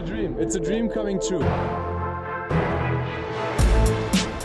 a 0.00 0.02
dream. 0.02 0.36
It's 0.38 0.56
a 0.56 0.60
dream 0.60 0.88
coming 0.88 1.20
true. 1.20 1.44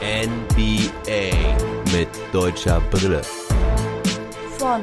NBA 0.02 1.32
mit 1.94 2.10
deutscher 2.34 2.82
Brille. 2.92 3.22
Von 4.58 4.82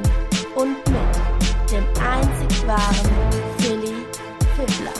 und 0.55 0.77
mit 0.87 1.71
dem 1.71 1.83
einzig 2.01 2.67
wahren 2.67 3.11
Philly 3.59 3.93
Fiddler. 4.55 4.93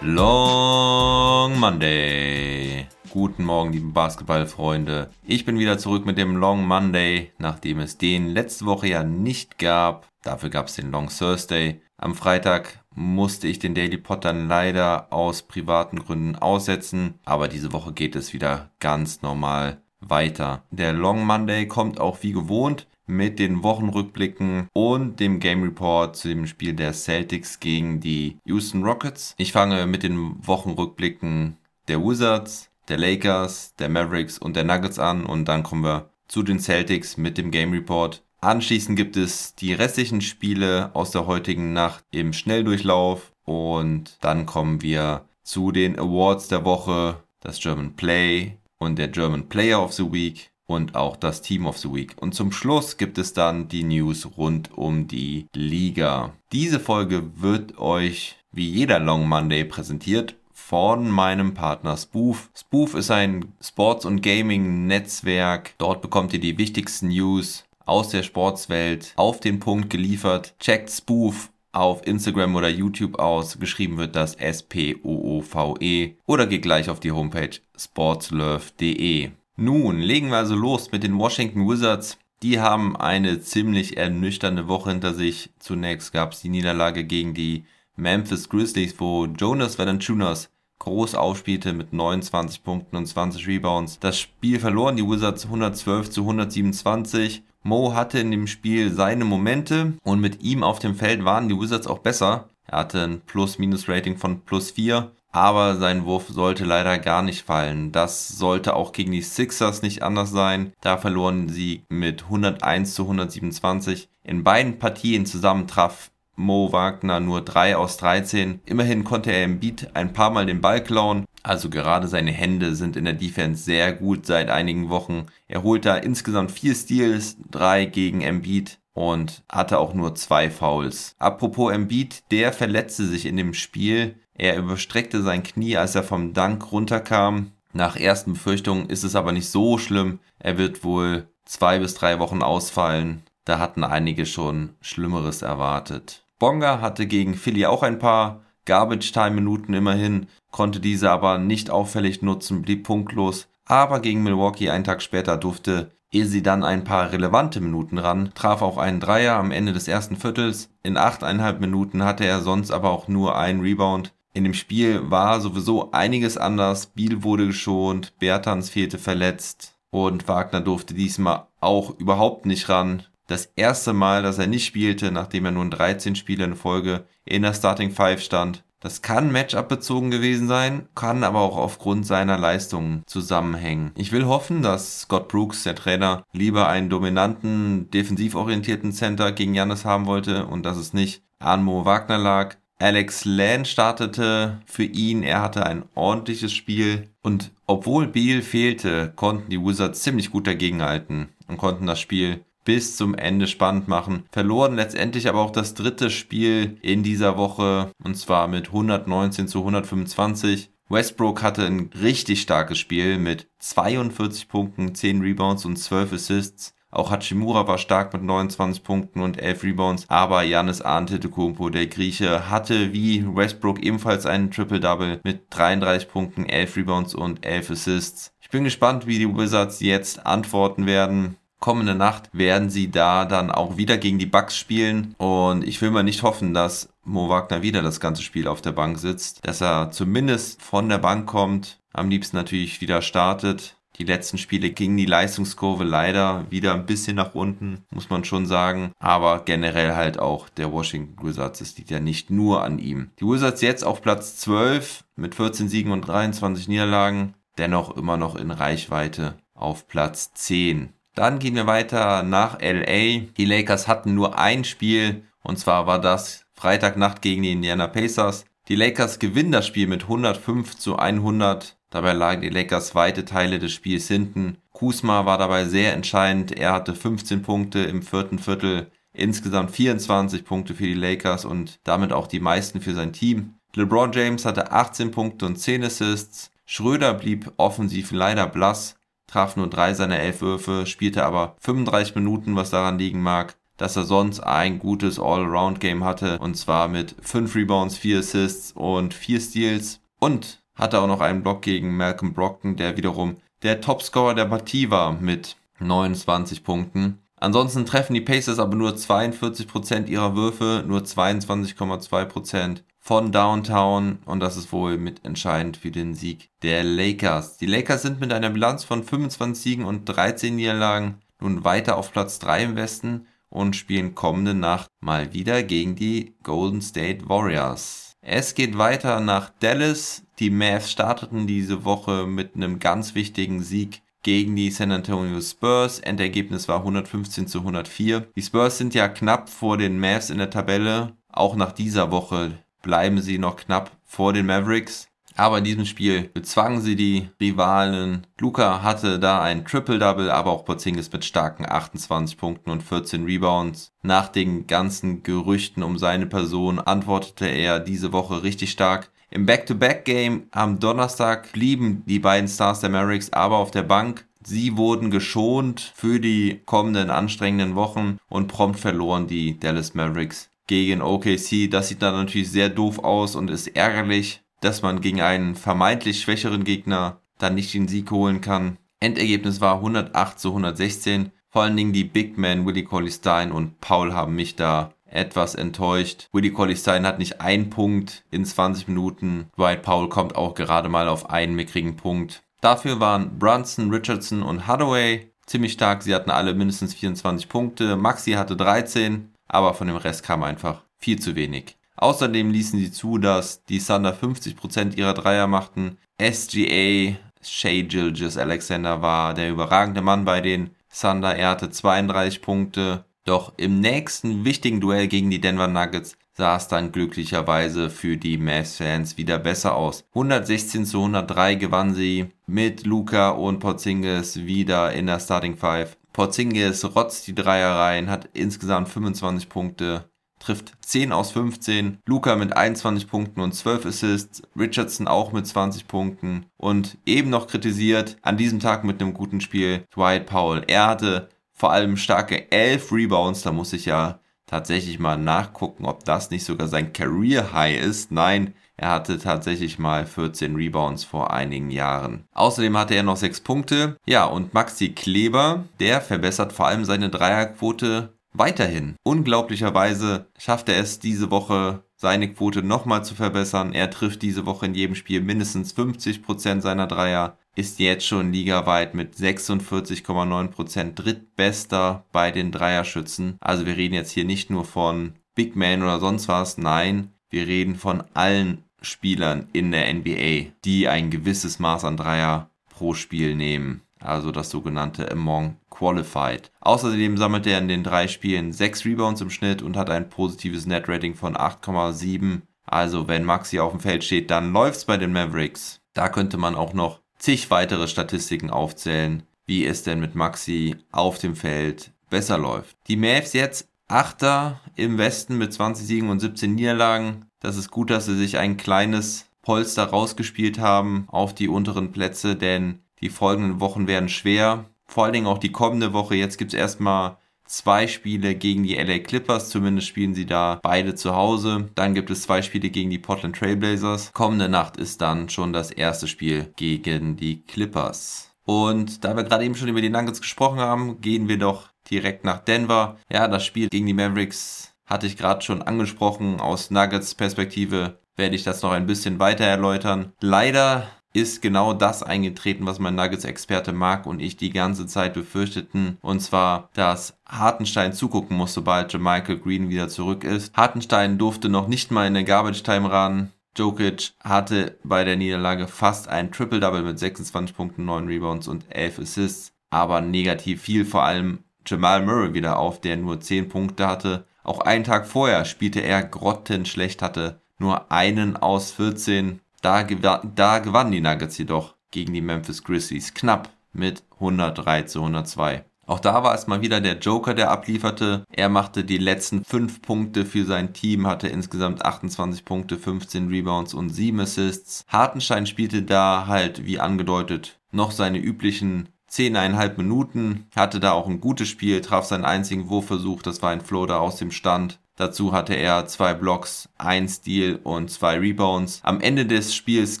Long 0.00 1.58
Monday. 1.58 2.86
Guten 3.10 3.44
Morgen, 3.44 3.72
liebe 3.72 3.88
Basketballfreunde. 3.88 5.10
Ich 5.26 5.44
bin 5.44 5.58
wieder 5.58 5.76
zurück 5.76 6.06
mit 6.06 6.16
dem 6.16 6.36
Long 6.36 6.66
Monday, 6.66 7.32
nachdem 7.36 7.80
es 7.80 7.98
den 7.98 8.28
letzte 8.28 8.64
Woche 8.64 8.88
ja 8.88 9.02
nicht 9.02 9.58
gab. 9.58 10.08
Dafür 10.22 10.48
gab 10.48 10.68
es 10.68 10.76
den 10.76 10.90
Long 10.90 11.08
Thursday. 11.08 11.82
Am 11.98 12.14
Freitag 12.14 12.81
musste 12.94 13.48
ich 13.48 13.58
den 13.58 13.74
Daily 13.74 13.96
Pod 13.96 14.24
dann 14.24 14.48
leider 14.48 15.12
aus 15.12 15.42
privaten 15.42 15.98
Gründen 15.98 16.36
aussetzen, 16.36 17.14
aber 17.24 17.48
diese 17.48 17.72
Woche 17.72 17.92
geht 17.92 18.16
es 18.16 18.32
wieder 18.32 18.70
ganz 18.80 19.22
normal 19.22 19.82
weiter. 20.00 20.62
Der 20.70 20.92
Long 20.92 21.24
Monday 21.24 21.66
kommt 21.66 22.00
auch 22.00 22.22
wie 22.22 22.32
gewohnt 22.32 22.86
mit 23.06 23.38
den 23.38 23.62
Wochenrückblicken 23.62 24.68
und 24.72 25.20
dem 25.20 25.40
Game 25.40 25.62
Report 25.62 26.16
zu 26.16 26.28
dem 26.28 26.46
Spiel 26.46 26.74
der 26.74 26.92
Celtics 26.92 27.60
gegen 27.60 28.00
die 28.00 28.38
Houston 28.44 28.84
Rockets. 28.84 29.34
Ich 29.38 29.52
fange 29.52 29.86
mit 29.86 30.02
den 30.02 30.36
Wochenrückblicken 30.46 31.56
der 31.88 32.02
Wizards, 32.02 32.70
der 32.88 32.98
Lakers, 32.98 33.74
der 33.78 33.88
Mavericks 33.88 34.38
und 34.38 34.56
der 34.56 34.64
Nuggets 34.64 34.98
an 34.98 35.24
und 35.24 35.46
dann 35.46 35.62
kommen 35.62 35.84
wir 35.84 36.10
zu 36.28 36.42
den 36.42 36.60
Celtics 36.60 37.16
mit 37.16 37.38
dem 37.38 37.50
Game 37.50 37.72
Report. 37.72 38.22
Anschließend 38.42 38.96
gibt 38.96 39.16
es 39.16 39.54
die 39.54 39.72
restlichen 39.72 40.20
Spiele 40.20 40.90
aus 40.94 41.12
der 41.12 41.26
heutigen 41.28 41.72
Nacht 41.72 42.04
im 42.10 42.32
Schnelldurchlauf 42.32 43.30
und 43.44 44.18
dann 44.20 44.46
kommen 44.46 44.82
wir 44.82 45.26
zu 45.44 45.70
den 45.70 45.96
Awards 45.96 46.48
der 46.48 46.64
Woche, 46.64 47.22
das 47.38 47.60
German 47.60 47.94
Play 47.94 48.58
und 48.78 48.98
der 48.98 49.06
German 49.06 49.48
Player 49.48 49.80
of 49.80 49.92
the 49.92 50.10
Week 50.10 50.50
und 50.66 50.96
auch 50.96 51.14
das 51.14 51.40
Team 51.40 51.66
of 51.66 51.78
the 51.78 51.92
Week. 51.92 52.16
Und 52.20 52.34
zum 52.34 52.50
Schluss 52.50 52.96
gibt 52.96 53.16
es 53.16 53.32
dann 53.32 53.68
die 53.68 53.84
News 53.84 54.28
rund 54.36 54.76
um 54.76 55.06
die 55.06 55.46
Liga. 55.54 56.32
Diese 56.50 56.80
Folge 56.80 57.40
wird 57.40 57.78
euch 57.78 58.34
wie 58.50 58.68
jeder 58.68 58.98
Long 58.98 59.28
Monday 59.28 59.64
präsentiert 59.64 60.34
von 60.52 61.08
meinem 61.08 61.54
Partner 61.54 61.96
Spoof. 61.96 62.50
Spoof 62.56 62.94
ist 62.94 63.12
ein 63.12 63.52
Sports- 63.60 64.04
und 64.04 64.20
Gaming-Netzwerk. 64.20 65.74
Dort 65.78 66.02
bekommt 66.02 66.32
ihr 66.32 66.40
die 66.40 66.58
wichtigsten 66.58 67.08
News 67.08 67.64
aus 67.84 68.08
der 68.08 68.22
Sportswelt 68.22 69.12
auf 69.16 69.40
den 69.40 69.58
Punkt 69.58 69.90
geliefert. 69.90 70.54
Checkt 70.58 70.90
Spoof 70.90 71.50
auf 71.72 72.06
Instagram 72.06 72.54
oder 72.54 72.68
YouTube 72.68 73.18
aus. 73.18 73.58
Geschrieben 73.58 73.96
wird 73.96 74.14
das 74.14 74.34
S-P-O-O-V-E 74.34 76.16
oder 76.26 76.46
geht 76.46 76.62
gleich 76.62 76.88
auf 76.88 77.00
die 77.00 77.12
Homepage 77.12 77.58
sportslove.de. 77.76 79.30
Nun 79.56 79.98
legen 79.98 80.28
wir 80.28 80.38
also 80.38 80.54
los 80.54 80.92
mit 80.92 81.02
den 81.02 81.18
Washington 81.18 81.68
Wizards. 81.68 82.18
Die 82.42 82.58
haben 82.58 82.96
eine 82.96 83.40
ziemlich 83.40 83.96
ernüchternde 83.96 84.66
Woche 84.66 84.90
hinter 84.90 85.14
sich. 85.14 85.50
Zunächst 85.58 86.12
gab 86.12 86.32
es 86.32 86.40
die 86.40 86.48
Niederlage 86.48 87.04
gegen 87.04 87.34
die 87.34 87.64
Memphis 87.94 88.48
Grizzlies, 88.48 88.98
wo 88.98 89.26
Jonas 89.26 89.78
Valanciunas 89.78 90.50
groß 90.82 91.14
aufspielte 91.14 91.72
mit 91.72 91.92
29 91.92 92.62
Punkten 92.62 92.96
und 92.96 93.06
20 93.06 93.46
Rebounds. 93.46 93.98
Das 93.98 94.18
Spiel 94.18 94.60
verloren 94.60 94.96
die 94.96 95.08
Wizards 95.08 95.44
112 95.44 96.10
zu 96.10 96.22
127 96.22 97.42
Mo 97.64 97.94
hatte 97.94 98.18
in 98.18 98.32
dem 98.32 98.48
Spiel 98.48 98.92
seine 98.92 99.24
Momente 99.24 99.92
und 100.02 100.20
mit 100.20 100.42
ihm 100.42 100.64
auf 100.64 100.80
dem 100.80 100.96
Feld 100.96 101.24
waren 101.24 101.48
die 101.48 101.58
Wizards 101.58 101.86
auch 101.86 102.00
besser. 102.00 102.48
Er 102.66 102.78
hatte 102.78 103.04
ein 103.04 103.20
Plus-Minus-Rating 103.20 104.16
von 104.16 104.40
plus 104.40 104.72
4, 104.72 105.12
aber 105.30 105.76
sein 105.76 106.04
Wurf 106.04 106.28
sollte 106.28 106.64
leider 106.64 106.98
gar 106.98 107.22
nicht 107.22 107.42
fallen. 107.42 107.92
Das 107.92 108.28
sollte 108.28 108.74
auch 108.74 108.92
gegen 108.92 109.12
die 109.12 109.22
Sixers 109.22 109.82
nicht 109.82 110.02
anders 110.02 110.30
sein. 110.30 110.72
Da 110.80 110.98
verloren 110.98 111.48
sie 111.48 111.84
mit 111.88 112.24
101 112.24 112.94
zu 112.94 113.02
127. 113.02 114.08
In 114.24 114.44
beiden 114.44 114.78
Partien 114.78 115.24
zusammen 115.24 115.66
traf 115.66 116.10
Mo 116.36 116.72
Wagner 116.72 117.20
nur 117.20 117.42
3 117.42 117.76
aus 117.76 117.96
13. 117.98 118.60
Immerhin 118.64 119.04
konnte 119.04 119.30
er 119.32 119.44
im 119.44 119.60
Beat 119.60 119.90
ein 119.94 120.12
paar 120.12 120.30
Mal 120.30 120.46
den 120.46 120.60
Ball 120.60 120.82
klauen. 120.82 121.26
Also 121.42 121.70
gerade 121.70 122.08
seine 122.08 122.32
Hände 122.32 122.74
sind 122.74 122.96
in 122.96 123.04
der 123.04 123.14
Defense 123.14 123.64
sehr 123.64 123.92
gut 123.92 124.26
seit 124.26 124.48
einigen 124.48 124.88
Wochen. 124.88 125.26
Er 125.48 125.62
holt 125.62 125.84
da 125.84 125.96
insgesamt 125.96 126.52
4 126.52 126.74
Steals, 126.74 127.36
3 127.50 127.86
gegen 127.86 128.20
Embiid 128.20 128.78
und 128.94 129.42
hatte 129.50 129.78
auch 129.78 129.94
nur 129.94 130.14
2 130.14 130.50
Fouls. 130.50 131.14
Apropos 131.18 131.72
Embiid, 131.72 132.22
der 132.30 132.52
verletzte 132.52 133.06
sich 133.06 133.26
in 133.26 133.36
dem 133.36 133.54
Spiel. 133.54 134.16
Er 134.34 134.56
überstreckte 134.56 135.22
sein 135.22 135.42
Knie, 135.42 135.76
als 135.76 135.94
er 135.94 136.02
vom 136.02 136.32
Dank 136.32 136.72
runterkam. 136.72 137.52
Nach 137.72 137.96
ersten 137.96 138.34
Befürchtungen 138.34 138.88
ist 138.88 139.02
es 139.02 139.16
aber 139.16 139.32
nicht 139.32 139.48
so 139.48 139.78
schlimm. 139.78 140.20
Er 140.38 140.58
wird 140.58 140.84
wohl 140.84 141.28
zwei 141.44 141.78
bis 141.78 141.94
drei 141.94 142.18
Wochen 142.18 142.42
ausfallen. 142.42 143.22
Da 143.44 143.58
hatten 143.58 143.82
einige 143.82 144.26
schon 144.26 144.70
Schlimmeres 144.80 145.42
erwartet. 145.42 146.21
Bonga 146.42 146.80
hatte 146.80 147.06
gegen 147.06 147.34
Philly 147.34 147.66
auch 147.66 147.84
ein 147.84 148.00
paar 148.00 148.40
Garbage-Time-Minuten 148.64 149.74
immerhin, 149.74 150.26
konnte 150.50 150.80
diese 150.80 151.08
aber 151.08 151.38
nicht 151.38 151.70
auffällig 151.70 152.20
nutzen, 152.20 152.62
blieb 152.62 152.82
punktlos. 152.82 153.46
Aber 153.64 154.00
gegen 154.00 154.24
Milwaukee 154.24 154.68
einen 154.68 154.82
Tag 154.82 155.02
später 155.02 155.36
durfte 155.36 155.92
Izzy 156.10 156.42
dann 156.42 156.64
ein 156.64 156.82
paar 156.82 157.12
relevante 157.12 157.60
Minuten 157.60 157.96
ran, 157.96 158.32
traf 158.34 158.60
auch 158.60 158.76
einen 158.76 158.98
Dreier 158.98 159.36
am 159.36 159.52
Ende 159.52 159.72
des 159.72 159.86
ersten 159.86 160.16
Viertels. 160.16 160.68
In 160.82 160.96
achteinhalb 160.96 161.60
Minuten 161.60 162.02
hatte 162.02 162.24
er 162.24 162.40
sonst 162.40 162.72
aber 162.72 162.90
auch 162.90 163.06
nur 163.06 163.38
einen 163.38 163.60
Rebound. 163.60 164.12
In 164.34 164.42
dem 164.42 164.54
Spiel 164.54 165.12
war 165.12 165.40
sowieso 165.40 165.92
einiges 165.92 166.38
anders. 166.38 166.86
Biel 166.86 167.22
wurde 167.22 167.46
geschont, 167.46 168.18
Bertans 168.18 168.68
fehlte 168.68 168.98
verletzt 168.98 169.76
und 169.90 170.26
Wagner 170.26 170.60
durfte 170.60 170.92
diesmal 170.92 171.46
auch 171.60 171.96
überhaupt 172.00 172.46
nicht 172.46 172.68
ran 172.68 173.04
das 173.26 173.52
erste 173.56 173.92
Mal, 173.92 174.22
dass 174.22 174.38
er 174.38 174.46
nicht 174.46 174.66
spielte, 174.66 175.10
nachdem 175.12 175.46
er 175.46 175.50
nun 175.52 175.70
13 175.70 176.16
Spiele 176.16 176.44
in 176.44 176.56
Folge 176.56 177.04
in 177.24 177.42
der 177.42 177.54
Starting 177.54 177.90
Five 177.90 178.20
stand. 178.22 178.64
Das 178.82 179.00
kann 179.00 179.30
Matchup 179.30 179.68
bezogen 179.68 180.10
gewesen 180.10 180.48
sein, 180.48 180.88
kann 180.96 181.22
aber 181.22 181.38
auch 181.38 181.56
aufgrund 181.56 182.04
seiner 182.04 182.36
Leistungen 182.36 183.04
zusammenhängen. 183.06 183.92
Ich 183.96 184.10
will 184.10 184.26
hoffen, 184.26 184.60
dass 184.60 185.02
Scott 185.02 185.28
Brooks, 185.28 185.62
der 185.62 185.76
Trainer, 185.76 186.24
lieber 186.32 186.68
einen 186.68 186.90
dominanten, 186.90 187.90
defensiv 187.92 188.34
orientierten 188.34 188.90
Center 188.90 189.30
gegen 189.30 189.54
Janis 189.54 189.84
haben 189.84 190.06
wollte 190.06 190.46
und 190.46 190.66
dass 190.66 190.76
es 190.76 190.92
nicht 190.92 191.22
an 191.38 191.62
Mo 191.62 191.84
Wagner 191.84 192.18
lag. 192.18 192.56
Alex 192.80 193.24
Land 193.24 193.68
startete 193.68 194.60
für 194.66 194.82
ihn, 194.82 195.22
er 195.22 195.42
hatte 195.42 195.64
ein 195.64 195.84
ordentliches 195.94 196.52
Spiel 196.52 197.08
und 197.22 197.52
obwohl 197.68 198.08
Beal 198.08 198.42
fehlte, 198.42 199.12
konnten 199.14 199.48
die 199.48 199.64
Wizards 199.64 200.02
ziemlich 200.02 200.32
gut 200.32 200.48
dagegenhalten 200.48 201.28
und 201.46 201.58
konnten 201.58 201.86
das 201.86 202.00
Spiel 202.00 202.44
bis 202.64 202.96
zum 202.96 203.14
Ende 203.14 203.46
spannend 203.46 203.88
machen. 203.88 204.24
Verloren 204.30 204.76
letztendlich 204.76 205.28
aber 205.28 205.40
auch 205.40 205.50
das 205.50 205.74
dritte 205.74 206.10
Spiel 206.10 206.78
in 206.82 207.02
dieser 207.02 207.36
Woche 207.36 207.90
und 208.02 208.16
zwar 208.16 208.48
mit 208.48 208.68
119 208.68 209.48
zu 209.48 209.58
125. 209.60 210.70
Westbrook 210.88 211.42
hatte 211.42 211.64
ein 211.64 211.90
richtig 212.00 212.42
starkes 212.42 212.78
Spiel 212.78 213.18
mit 213.18 213.48
42 213.60 214.48
Punkten, 214.48 214.94
10 214.94 215.22
Rebounds 215.22 215.64
und 215.64 215.76
12 215.76 216.12
Assists. 216.12 216.74
Auch 216.90 217.10
Hachimura 217.10 217.66
war 217.66 217.78
stark 217.78 218.12
mit 218.12 218.22
29 218.22 218.82
Punkten 218.82 219.22
und 219.22 219.40
11 219.40 219.62
Rebounds, 219.62 220.04
aber 220.08 220.42
Janis 220.42 220.82
Antetokounmpo, 220.82 221.70
der 221.70 221.86
Grieche, 221.86 222.50
hatte 222.50 222.92
wie 222.92 223.24
Westbrook 223.26 223.82
ebenfalls 223.82 224.26
einen 224.26 224.50
Triple-Double 224.50 225.20
mit 225.24 225.46
33 225.48 226.10
Punkten, 226.10 226.44
11 226.44 226.76
Rebounds 226.76 227.14
und 227.14 227.46
11 227.46 227.70
Assists. 227.70 228.32
Ich 228.40 228.50
bin 228.50 228.64
gespannt, 228.64 229.06
wie 229.06 229.18
die 229.18 229.34
Wizards 229.34 229.80
jetzt 229.80 230.26
antworten 230.26 230.84
werden 230.84 231.38
kommende 231.62 231.94
Nacht 231.94 232.28
werden 232.34 232.68
sie 232.68 232.90
da 232.90 233.24
dann 233.24 233.50
auch 233.50 233.78
wieder 233.78 233.96
gegen 233.96 234.18
die 234.18 234.26
Bucks 234.26 234.58
spielen. 234.58 235.14
Und 235.16 235.66
ich 235.66 235.80
will 235.80 235.90
mal 235.90 236.02
nicht 236.02 236.22
hoffen, 236.22 236.52
dass 236.52 236.90
Mo 237.04 237.30
Wagner 237.30 237.62
wieder 237.62 237.80
das 237.80 238.00
ganze 238.00 238.22
Spiel 238.22 238.46
auf 238.46 238.60
der 238.60 238.72
Bank 238.72 238.98
sitzt. 238.98 239.46
Dass 239.46 239.62
er 239.62 239.90
zumindest 239.90 240.60
von 240.60 240.90
der 240.90 240.98
Bank 240.98 241.26
kommt. 241.26 241.78
Am 241.94 242.10
liebsten 242.10 242.36
natürlich 242.36 242.82
wieder 242.82 243.00
startet. 243.00 243.76
Die 243.96 244.04
letzten 244.04 244.38
Spiele 244.38 244.70
gingen 244.70 244.96
die 244.96 245.06
Leistungskurve 245.06 245.84
leider 245.84 246.46
wieder 246.50 246.72
ein 246.74 246.86
bisschen 246.86 247.16
nach 247.16 247.34
unten, 247.34 247.84
muss 247.90 248.10
man 248.10 248.24
schon 248.24 248.46
sagen. 248.46 248.92
Aber 248.98 249.44
generell 249.44 249.94
halt 249.94 250.18
auch 250.18 250.48
der 250.48 250.72
Washington 250.72 251.26
Wizards, 251.26 251.60
es 251.60 251.76
liegt 251.76 251.90
ja 251.90 252.00
nicht 252.00 252.30
nur 252.30 252.64
an 252.64 252.78
ihm. 252.78 253.10
Die 253.20 253.26
Wizards 253.26 253.60
jetzt 253.60 253.84
auf 253.84 254.00
Platz 254.00 254.36
12 254.38 255.04
mit 255.16 255.34
14 255.34 255.68
Siegen 255.68 255.92
und 255.92 256.02
23 256.02 256.68
Niederlagen. 256.68 257.34
Dennoch 257.58 257.96
immer 257.96 258.16
noch 258.16 258.34
in 258.34 258.50
Reichweite 258.50 259.34
auf 259.54 259.86
Platz 259.86 260.32
10. 260.32 260.94
Dann 261.14 261.38
gehen 261.38 261.54
wir 261.54 261.66
weiter 261.66 262.22
nach 262.22 262.60
LA. 262.60 263.26
Die 263.36 263.44
Lakers 263.44 263.86
hatten 263.88 264.14
nur 264.14 264.38
ein 264.38 264.64
Spiel 264.64 265.24
und 265.42 265.58
zwar 265.58 265.86
war 265.86 266.00
das 266.00 266.46
Freitagnacht 266.54 267.22
gegen 267.22 267.42
die 267.42 267.52
Indiana 267.52 267.86
Pacers. 267.86 268.44
Die 268.68 268.76
Lakers 268.76 269.18
gewinnen 269.18 269.52
das 269.52 269.66
Spiel 269.66 269.86
mit 269.86 270.04
105 270.04 270.78
zu 270.78 270.96
100. 270.96 271.76
Dabei 271.90 272.12
lagen 272.12 272.40
die 272.40 272.48
Lakers 272.48 272.94
weite 272.94 273.24
Teile 273.24 273.58
des 273.58 273.72
Spiels 273.72 274.08
hinten. 274.08 274.58
Kusma 274.72 275.26
war 275.26 275.36
dabei 275.36 275.66
sehr 275.66 275.92
entscheidend. 275.92 276.52
Er 276.52 276.72
hatte 276.72 276.94
15 276.94 277.42
Punkte 277.42 277.80
im 277.80 278.02
vierten 278.02 278.38
Viertel. 278.38 278.90
Insgesamt 279.12 279.72
24 279.72 280.44
Punkte 280.44 280.74
für 280.74 280.84
die 280.84 280.94
Lakers 280.94 281.44
und 281.44 281.80
damit 281.84 282.12
auch 282.14 282.26
die 282.26 282.40
meisten 282.40 282.80
für 282.80 282.94
sein 282.94 283.12
Team. 283.12 283.54
LeBron 283.74 284.12
James 284.12 284.46
hatte 284.46 284.72
18 284.72 285.10
Punkte 285.10 285.44
und 285.44 285.56
10 285.56 285.84
Assists. 285.84 286.50
Schröder 286.64 287.12
blieb 287.12 287.52
offensiv 287.58 288.12
leider 288.12 288.46
blass, 288.46 288.94
traf 289.32 289.56
nur 289.56 289.68
drei 289.68 289.94
seiner 289.94 290.18
elf 290.18 290.42
Würfe, 290.42 290.84
spielte 290.86 291.24
aber 291.24 291.56
35 291.60 292.14
Minuten, 292.14 292.54
was 292.54 292.70
daran 292.70 292.98
liegen 292.98 293.22
mag, 293.22 293.56
dass 293.78 293.96
er 293.96 294.04
sonst 294.04 294.40
ein 294.40 294.78
gutes 294.78 295.18
All-Around-Game 295.18 296.04
hatte 296.04 296.38
und 296.38 296.56
zwar 296.56 296.88
mit 296.88 297.16
5 297.22 297.54
Rebounds, 297.54 297.96
4 297.96 298.18
Assists 298.18 298.72
und 298.72 299.14
4 299.14 299.40
Steals 299.40 300.00
und 300.20 300.62
hatte 300.74 301.00
auch 301.00 301.06
noch 301.06 301.20
einen 301.20 301.42
Block 301.42 301.62
gegen 301.62 301.96
Malcolm 301.96 302.34
Brockton, 302.34 302.76
der 302.76 302.96
wiederum 302.96 303.36
der 303.62 303.80
Topscorer 303.80 304.34
der 304.34 304.44
Partie 304.46 304.90
war 304.90 305.12
mit 305.12 305.56
29 305.78 306.62
Punkten. 306.62 307.18
Ansonsten 307.36 307.86
treffen 307.86 308.14
die 308.14 308.20
Pacers 308.20 308.58
aber 308.58 308.76
nur 308.76 308.92
42% 308.92 310.06
ihrer 310.06 310.36
Würfe, 310.36 310.84
nur 310.86 311.00
22,2% 311.00 312.82
von 313.04 313.32
Downtown 313.32 314.20
und 314.26 314.38
das 314.38 314.56
ist 314.56 314.72
wohl 314.72 314.96
mitentscheidend 314.96 315.76
für 315.76 315.90
den 315.90 316.14
Sieg 316.14 316.50
der 316.62 316.84
Lakers. 316.84 317.56
Die 317.56 317.66
Lakers 317.66 318.02
sind 318.02 318.20
mit 318.20 318.32
einer 318.32 318.50
Bilanz 318.50 318.84
von 318.84 319.02
25 319.02 319.60
Siegen 319.60 319.84
und 319.84 320.04
13 320.04 320.54
Niederlagen 320.54 321.16
nun 321.40 321.64
weiter 321.64 321.96
auf 321.96 322.12
Platz 322.12 322.38
3 322.38 322.62
im 322.62 322.76
Westen 322.76 323.26
und 323.48 323.74
spielen 323.74 324.14
kommende 324.14 324.54
Nacht 324.54 324.88
mal 325.00 325.34
wieder 325.34 325.64
gegen 325.64 325.96
die 325.96 326.36
Golden 326.44 326.80
State 326.80 327.28
Warriors. 327.28 328.12
Es 328.20 328.54
geht 328.54 328.78
weiter 328.78 329.18
nach 329.18 329.50
Dallas. 329.58 330.22
Die 330.38 330.50
Mavs 330.50 330.92
starteten 330.92 331.48
diese 331.48 331.84
Woche 331.84 332.28
mit 332.28 332.54
einem 332.54 332.78
ganz 332.78 333.16
wichtigen 333.16 333.62
Sieg 333.62 334.02
gegen 334.22 334.54
die 334.54 334.70
San 334.70 334.92
Antonio 334.92 335.40
Spurs. 335.40 335.98
Endergebnis 335.98 336.68
war 336.68 336.78
115 336.78 337.48
zu 337.48 337.58
104. 337.58 338.28
Die 338.36 338.42
Spurs 338.42 338.78
sind 338.78 338.94
ja 338.94 339.08
knapp 339.08 339.48
vor 339.48 339.76
den 339.76 339.98
Mavs 339.98 340.30
in 340.30 340.38
der 340.38 340.50
Tabelle. 340.50 341.16
Auch 341.32 341.56
nach 341.56 341.72
dieser 341.72 342.12
Woche 342.12 342.61
bleiben 342.82 343.20
sie 343.20 343.38
noch 343.38 343.56
knapp 343.56 343.92
vor 344.04 344.32
den 344.32 344.46
Mavericks. 344.46 345.08
Aber 345.36 345.58
in 345.58 345.64
diesem 345.64 345.86
Spiel 345.86 346.28
bezwangen 346.34 346.80
sie 346.80 346.96
die 346.96 347.30
Rivalen. 347.40 348.26
Luca 348.38 348.82
hatte 348.82 349.18
da 349.18 349.42
ein 349.42 349.64
Triple-Double, 349.64 350.30
aber 350.30 350.50
auch 350.50 350.64
Porzingis 350.64 351.10
mit 351.10 351.24
starken 351.24 351.64
28 351.66 352.36
Punkten 352.36 352.70
und 352.70 352.82
14 352.82 353.24
Rebounds. 353.24 353.92
Nach 354.02 354.28
den 354.28 354.66
ganzen 354.66 355.22
Gerüchten 355.22 355.82
um 355.82 355.98
seine 355.98 356.26
Person 356.26 356.78
antwortete 356.78 357.46
er 357.46 357.80
diese 357.80 358.12
Woche 358.12 358.42
richtig 358.42 358.72
stark. 358.72 359.10
Im 359.30 359.46
Back-to-Back-Game 359.46 360.48
am 360.50 360.78
Donnerstag 360.78 361.52
blieben 361.52 362.02
die 362.06 362.18
beiden 362.18 362.48
Stars 362.48 362.80
der 362.80 362.90
Mavericks 362.90 363.32
aber 363.32 363.56
auf 363.56 363.70
der 363.70 363.82
Bank. 363.82 364.26
Sie 364.44 364.76
wurden 364.76 365.10
geschont 365.10 365.92
für 365.94 366.20
die 366.20 366.60
kommenden 366.66 367.08
anstrengenden 367.08 367.74
Wochen 367.74 368.18
und 368.28 368.48
prompt 368.48 368.80
verloren 368.80 369.28
die 369.28 369.58
Dallas 369.58 369.94
Mavericks 369.94 370.51
gegen 370.66 371.02
OKC. 371.02 371.70
Das 371.70 371.88
sieht 371.88 372.02
dann 372.02 372.14
natürlich 372.14 372.50
sehr 372.50 372.68
doof 372.68 372.98
aus 373.00 373.36
und 373.36 373.50
ist 373.50 373.68
ärgerlich, 373.68 374.42
dass 374.60 374.82
man 374.82 375.00
gegen 375.00 375.20
einen 375.20 375.54
vermeintlich 375.54 376.20
schwächeren 376.20 376.64
Gegner 376.64 377.20
dann 377.38 377.54
nicht 377.54 377.74
den 377.74 377.88
Sieg 377.88 378.10
holen 378.10 378.40
kann. 378.40 378.78
Endergebnis 379.00 379.60
war 379.60 379.76
108 379.76 380.38
zu 380.38 380.48
116. 380.48 381.32
Vor 381.50 381.62
allen 381.62 381.76
Dingen 381.76 381.92
die 381.92 382.04
Big 382.04 382.38
Men 382.38 382.64
Willie 382.64 382.84
Colley 382.84 383.10
Stein 383.10 383.52
und 383.52 383.80
Paul 383.80 384.14
haben 384.14 384.34
mich 384.34 384.56
da 384.56 384.94
etwas 385.04 385.54
enttäuscht. 385.54 386.28
Willie 386.32 386.52
Colley 386.52 386.76
Stein 386.76 387.06
hat 387.06 387.18
nicht 387.18 387.40
einen 387.40 387.68
Punkt 387.68 388.24
in 388.30 388.44
20 388.44 388.88
Minuten. 388.88 389.50
Dwight 389.56 389.82
Powell 389.82 390.08
kommt 390.08 390.36
auch 390.36 390.54
gerade 390.54 390.88
mal 390.88 391.08
auf 391.08 391.28
einen 391.30 391.54
mickrigen 391.54 391.96
Punkt. 391.96 392.42
Dafür 392.60 393.00
waren 393.00 393.38
Brunson, 393.38 393.90
Richardson 393.90 394.42
und 394.42 394.66
Hathaway 394.66 395.32
ziemlich 395.46 395.72
stark. 395.72 396.02
Sie 396.02 396.14
hatten 396.14 396.30
alle 396.30 396.54
mindestens 396.54 396.94
24 396.94 397.48
Punkte. 397.48 397.96
Maxi 397.96 398.32
hatte 398.32 398.56
13 398.56 399.31
aber 399.48 399.74
von 399.74 399.86
dem 399.86 399.96
Rest 399.96 400.22
kam 400.22 400.42
einfach 400.42 400.82
viel 400.96 401.18
zu 401.18 401.34
wenig. 401.34 401.76
Außerdem 401.96 402.50
ließen 402.50 402.78
sie 402.78 402.90
zu, 402.90 403.18
dass 403.18 403.64
die 403.64 403.78
Thunder 403.78 404.14
50% 404.14 404.96
ihrer 404.96 405.14
Dreier 405.14 405.46
machten. 405.46 405.98
SGA, 406.20 407.16
Shea 407.42 407.82
Gilgis 407.82 408.36
Alexander 408.36 409.02
war 409.02 409.34
der 409.34 409.50
überragende 409.50 410.02
Mann 410.02 410.24
bei 410.24 410.40
den 410.40 410.70
Thunder. 410.92 411.36
Er 411.36 411.50
hatte 411.50 411.70
32 411.70 412.42
Punkte. 412.42 413.04
Doch 413.24 413.52
im 413.56 413.80
nächsten 413.80 414.44
wichtigen 414.44 414.80
Duell 414.80 415.06
gegen 415.06 415.30
die 415.30 415.40
Denver 415.40 415.68
Nuggets 415.68 416.16
sah 416.34 416.56
es 416.56 416.66
dann 416.66 416.92
glücklicherweise 416.92 417.90
für 417.90 418.16
die 418.16 418.38
Mavs-Fans 418.38 419.16
wieder 419.16 419.38
besser 419.38 419.76
aus. 419.76 420.04
116 420.14 420.86
zu 420.86 420.98
103 420.98 421.56
gewann 421.56 421.94
sie 421.94 422.30
mit 422.46 422.84
Luca 422.84 423.30
und 423.30 423.60
Porzingis 423.60 424.44
wieder 424.44 424.92
in 424.92 425.06
der 425.06 425.20
Starting 425.20 425.56
Five. 425.56 425.96
Porzingis 426.12 426.84
rotzt 426.94 427.26
die 427.26 427.34
Dreier 427.34 427.76
rein, 427.76 428.10
hat 428.10 428.28
insgesamt 428.32 428.88
25 428.88 429.48
Punkte, 429.48 430.10
trifft 430.38 430.72
10 430.84 431.12
aus 431.12 431.30
15. 431.32 431.98
Luca 432.04 432.36
mit 432.36 432.56
21 432.56 433.08
Punkten 433.08 433.40
und 433.40 433.52
12 433.54 433.86
Assists. 433.86 434.42
Richardson 434.58 435.08
auch 435.08 435.32
mit 435.32 435.46
20 435.46 435.86
Punkten. 435.86 436.46
Und 436.56 436.98
eben 437.06 437.30
noch 437.30 437.46
kritisiert, 437.46 438.16
an 438.22 438.36
diesem 438.36 438.60
Tag 438.60 438.84
mit 438.84 439.00
einem 439.00 439.14
guten 439.14 439.40
Spiel, 439.40 439.84
Dwight 439.94 440.26
Powell. 440.26 440.64
Er 440.66 440.86
hatte 440.88 441.28
vor 441.52 441.72
allem 441.72 441.96
starke 441.96 442.50
11 442.50 442.92
Rebounds. 442.92 443.42
Da 443.42 443.52
muss 443.52 443.72
ich 443.72 443.86
ja 443.86 444.20
tatsächlich 444.46 444.98
mal 444.98 445.16
nachgucken, 445.16 445.86
ob 445.86 446.04
das 446.04 446.30
nicht 446.30 446.44
sogar 446.44 446.68
sein 446.68 446.92
Career 446.92 447.52
High 447.52 447.80
ist. 447.80 448.10
Nein, 448.10 448.54
er 448.82 448.90
hatte 448.90 449.18
tatsächlich 449.18 449.78
mal 449.78 450.04
14 450.06 450.56
Rebounds 450.56 451.04
vor 451.04 451.32
einigen 451.32 451.70
Jahren. 451.70 452.24
Außerdem 452.32 452.76
hatte 452.76 452.94
er 452.94 453.04
noch 453.04 453.16
6 453.16 453.42
Punkte. 453.42 453.96
Ja, 454.06 454.24
und 454.24 454.54
Maxi 454.54 454.88
Kleber, 454.88 455.64
der 455.78 456.00
verbessert 456.00 456.52
vor 456.52 456.66
allem 456.66 456.84
seine 456.84 457.08
Dreierquote 457.08 458.12
weiterhin. 458.32 458.96
Unglaublicherweise 459.04 460.26
schafft 460.36 460.68
er 460.68 460.78
es 460.78 460.98
diese 460.98 461.30
Woche 461.30 461.84
seine 461.94 462.32
Quote 462.32 462.64
nochmal 462.64 463.04
zu 463.04 463.14
verbessern. 463.14 463.72
Er 463.72 463.88
trifft 463.88 464.22
diese 464.22 464.46
Woche 464.46 464.66
in 464.66 464.74
jedem 464.74 464.96
Spiel 464.96 465.20
mindestens 465.20 465.76
50% 465.76 466.60
seiner 466.60 466.88
Dreier, 466.88 467.38
ist 467.54 467.78
jetzt 467.78 468.04
schon 468.04 468.32
ligaweit 468.32 468.94
mit 468.94 469.14
46,9% 469.14 470.94
drittbester 470.94 472.04
bei 472.10 472.32
den 472.32 472.50
Dreierschützen. 472.50 473.36
Also 473.40 473.64
wir 473.64 473.76
reden 473.76 473.94
jetzt 473.94 474.10
hier 474.10 474.24
nicht 474.24 474.50
nur 474.50 474.64
von 474.64 475.12
Big 475.36 475.54
Man 475.54 475.84
oder 475.84 476.00
sonst 476.00 476.26
was, 476.26 476.58
nein, 476.58 477.12
wir 477.30 477.46
reden 477.46 477.76
von 477.76 478.04
allen 478.12 478.64
Spielern 478.82 479.48
in 479.52 479.70
der 479.70 479.92
NBA, 479.92 480.52
die 480.64 480.88
ein 480.88 481.10
gewisses 481.10 481.58
Maß 481.58 481.84
an 481.84 481.96
Dreier 481.96 482.50
pro 482.68 482.94
Spiel 482.94 483.34
nehmen. 483.34 483.82
Also 484.00 484.32
das 484.32 484.50
sogenannte 484.50 485.10
Among 485.10 485.56
Qualified. 485.70 486.50
Außerdem 486.60 487.16
sammelte 487.16 487.50
er 487.50 487.58
in 487.58 487.68
den 487.68 487.84
drei 487.84 488.08
Spielen 488.08 488.52
sechs 488.52 488.84
Rebounds 488.84 489.20
im 489.20 489.30
Schnitt 489.30 489.62
und 489.62 489.76
hat 489.76 489.90
ein 489.90 490.08
positives 490.08 490.66
Net-Rating 490.66 491.14
von 491.14 491.36
8,7. 491.36 492.42
Also 492.66 493.08
wenn 493.08 493.24
Maxi 493.24 493.58
auf 493.58 493.72
dem 493.72 493.80
Feld 493.80 494.04
steht, 494.04 494.30
dann 494.30 494.52
läuft's 494.52 494.84
bei 494.84 494.96
den 494.96 495.12
Mavericks. 495.12 495.80
Da 495.94 496.08
könnte 496.08 496.36
man 496.36 496.54
auch 496.54 496.72
noch 496.72 497.00
zig 497.18 497.50
weitere 497.50 497.86
Statistiken 497.86 498.50
aufzählen, 498.50 499.22
wie 499.46 499.64
es 499.66 499.82
denn 499.82 500.00
mit 500.00 500.14
Maxi 500.14 500.76
auf 500.90 501.18
dem 501.18 501.36
Feld 501.36 501.92
besser 502.10 502.38
läuft. 502.38 502.76
Die 502.88 502.96
Mavs 502.96 503.32
jetzt 503.32 503.68
Achter 503.88 504.58
im 504.74 504.96
Westen 504.96 505.36
mit 505.36 505.52
20 505.52 505.86
Siegen 505.86 506.08
und 506.08 506.18
17 506.18 506.54
Niederlagen. 506.54 507.26
Das 507.42 507.56
ist 507.56 507.72
gut, 507.72 507.90
dass 507.90 508.06
sie 508.06 508.16
sich 508.16 508.38
ein 508.38 508.56
kleines 508.56 509.26
Polster 509.42 509.84
rausgespielt 509.86 510.60
haben 510.60 511.06
auf 511.08 511.34
die 511.34 511.48
unteren 511.48 511.90
Plätze, 511.90 512.36
denn 512.36 512.78
die 513.00 513.08
folgenden 513.08 513.58
Wochen 513.58 513.88
werden 513.88 514.08
schwer. 514.08 514.66
Vor 514.86 515.04
allen 515.04 515.12
Dingen 515.12 515.26
auch 515.26 515.38
die 515.38 515.50
kommende 515.50 515.92
Woche. 515.92 516.14
Jetzt 516.14 516.38
gibt 516.38 516.52
es 516.52 516.58
erstmal 516.58 517.16
zwei 517.44 517.88
Spiele 517.88 518.36
gegen 518.36 518.62
die 518.62 518.76
LA 518.76 519.00
Clippers, 519.00 519.50
zumindest 519.50 519.88
spielen 519.88 520.14
sie 520.14 520.24
da 520.24 520.60
beide 520.62 520.94
zu 520.94 521.16
Hause. 521.16 521.68
Dann 521.74 521.94
gibt 521.94 522.10
es 522.10 522.22
zwei 522.22 522.42
Spiele 522.42 522.70
gegen 522.70 522.90
die 522.90 523.00
Portland 523.00 523.36
Trailblazers. 523.36 524.12
Kommende 524.12 524.48
Nacht 524.48 524.76
ist 524.76 525.00
dann 525.00 525.28
schon 525.28 525.52
das 525.52 525.72
erste 525.72 526.06
Spiel 526.06 526.52
gegen 526.54 527.16
die 527.16 527.42
Clippers. 527.42 528.32
Und 528.44 529.04
da 529.04 529.16
wir 529.16 529.24
gerade 529.24 529.44
eben 529.44 529.56
schon 529.56 529.68
über 529.68 529.80
die 529.80 529.90
Nuggets 529.90 530.20
gesprochen 530.20 530.60
haben, 530.60 531.00
gehen 531.00 531.28
wir 531.28 531.38
doch 531.38 531.70
direkt 531.90 532.24
nach 532.24 532.38
Denver. 532.38 532.98
Ja, 533.10 533.26
das 533.26 533.44
Spiel 533.44 533.68
gegen 533.68 533.86
die 533.86 533.94
Mavericks 533.94 534.71
hatte 534.92 535.06
ich 535.06 535.16
gerade 535.16 535.42
schon 535.42 535.62
angesprochen. 535.62 536.38
Aus 536.38 536.70
Nuggets 536.70 537.14
Perspektive 537.14 537.98
werde 538.16 538.36
ich 538.36 538.44
das 538.44 538.62
noch 538.62 538.72
ein 538.72 538.86
bisschen 538.86 539.18
weiter 539.18 539.44
erläutern. 539.44 540.12
Leider 540.20 540.86
ist 541.14 541.42
genau 541.42 541.72
das 541.74 542.02
eingetreten, 542.02 542.66
was 542.66 542.78
mein 542.78 542.94
Nuggets-Experte 542.94 543.72
Mark 543.72 544.06
und 544.06 544.20
ich 544.20 544.36
die 544.36 544.50
ganze 544.50 544.86
Zeit 544.86 545.14
befürchteten. 545.14 545.98
Und 546.00 546.20
zwar, 546.20 546.70
dass 546.74 547.18
Hartenstein 547.26 547.92
zugucken 547.92 548.36
muss, 548.36 548.54
sobald 548.54 548.92
Michael 548.98 549.38
Green 549.38 549.68
wieder 549.68 549.88
zurück 549.88 550.24
ist. 550.24 550.54
Hartenstein 550.54 551.18
durfte 551.18 551.48
noch 551.48 551.68
nicht 551.68 551.90
mal 551.90 552.06
in 552.06 552.14
der 552.14 552.24
Garbage 552.24 552.62
Time 552.62 552.90
ran. 552.90 553.30
Jokic 553.56 554.12
hatte 554.20 554.78
bei 554.82 555.04
der 555.04 555.16
Niederlage 555.16 555.68
fast 555.68 556.08
ein 556.08 556.32
Triple-Double 556.32 556.82
mit 556.82 556.98
26 556.98 557.54
Punkten, 557.54 557.84
9 557.84 558.06
Rebounds 558.06 558.48
und 558.48 558.64
11 558.70 559.00
Assists. 559.00 559.52
Aber 559.68 560.00
negativ 560.00 560.62
viel, 560.62 560.84
vor 560.84 561.02
allem 561.02 561.44
Jamal 561.66 562.04
Murray 562.04 562.34
wieder 562.34 562.58
auf, 562.58 562.80
der 562.80 562.96
nur 562.96 563.20
10 563.20 563.48
Punkte 563.48 563.86
hatte. 563.86 564.24
Auch 564.44 564.60
einen 564.60 564.84
Tag 564.84 565.06
vorher 565.06 565.44
spielte 565.44 565.80
er 565.80 566.02
grottenschlecht, 566.02 567.02
hatte 567.02 567.40
nur 567.58 567.92
einen 567.92 568.36
aus 568.36 568.72
14. 568.72 569.40
Da, 569.60 569.84
da 569.84 570.58
gewannen 570.58 570.92
die 570.92 571.00
Nuggets 571.00 571.38
jedoch 571.38 571.74
gegen 571.90 572.12
die 572.12 572.20
Memphis 572.20 572.64
Grizzlies 572.64 573.14
knapp 573.14 573.50
mit 573.72 574.02
103 574.14 574.82
zu 574.82 574.98
102. 575.00 575.64
Auch 575.84 576.00
da 576.00 576.22
war 576.22 576.34
es 576.34 576.46
mal 576.46 576.62
wieder 576.62 576.80
der 576.80 576.98
Joker, 576.98 577.34
der 577.34 577.50
ablieferte. 577.50 578.24
Er 578.30 578.48
machte 578.48 578.84
die 578.84 578.98
letzten 578.98 579.44
5 579.44 579.82
Punkte 579.82 580.24
für 580.24 580.44
sein 580.44 580.72
Team, 580.72 581.06
hatte 581.06 581.28
insgesamt 581.28 581.84
28 581.84 582.44
Punkte, 582.44 582.78
15 582.78 583.28
Rebounds 583.28 583.74
und 583.74 583.90
7 583.90 584.20
Assists. 584.20 584.84
Hartenstein 584.88 585.46
spielte 585.46 585.82
da 585.82 586.26
halt, 586.28 586.64
wie 586.66 586.78
angedeutet, 586.78 587.58
noch 587.72 587.90
seine 587.90 588.18
üblichen 588.18 588.88
10,5 589.12 589.76
Minuten, 589.76 590.46
hatte 590.56 590.80
da 590.80 590.92
auch 590.92 591.06
ein 591.06 591.20
gutes 591.20 591.48
Spiel, 591.48 591.82
traf 591.82 592.06
seinen 592.06 592.24
einzigen 592.24 592.70
Wurfversuch, 592.70 593.20
das 593.22 593.42
war 593.42 593.50
ein 593.50 593.60
Floater 593.60 594.00
aus 594.00 594.16
dem 594.16 594.30
Stand. 594.30 594.78
Dazu 594.96 595.32
hatte 595.32 595.54
er 595.54 595.86
zwei 595.86 596.14
Blocks, 596.14 596.68
ein 596.78 597.08
Steal 597.08 597.58
und 597.62 597.90
zwei 597.90 598.18
Rebounds. 598.18 598.80
Am 598.82 599.00
Ende 599.00 599.26
des 599.26 599.54
Spiels 599.54 600.00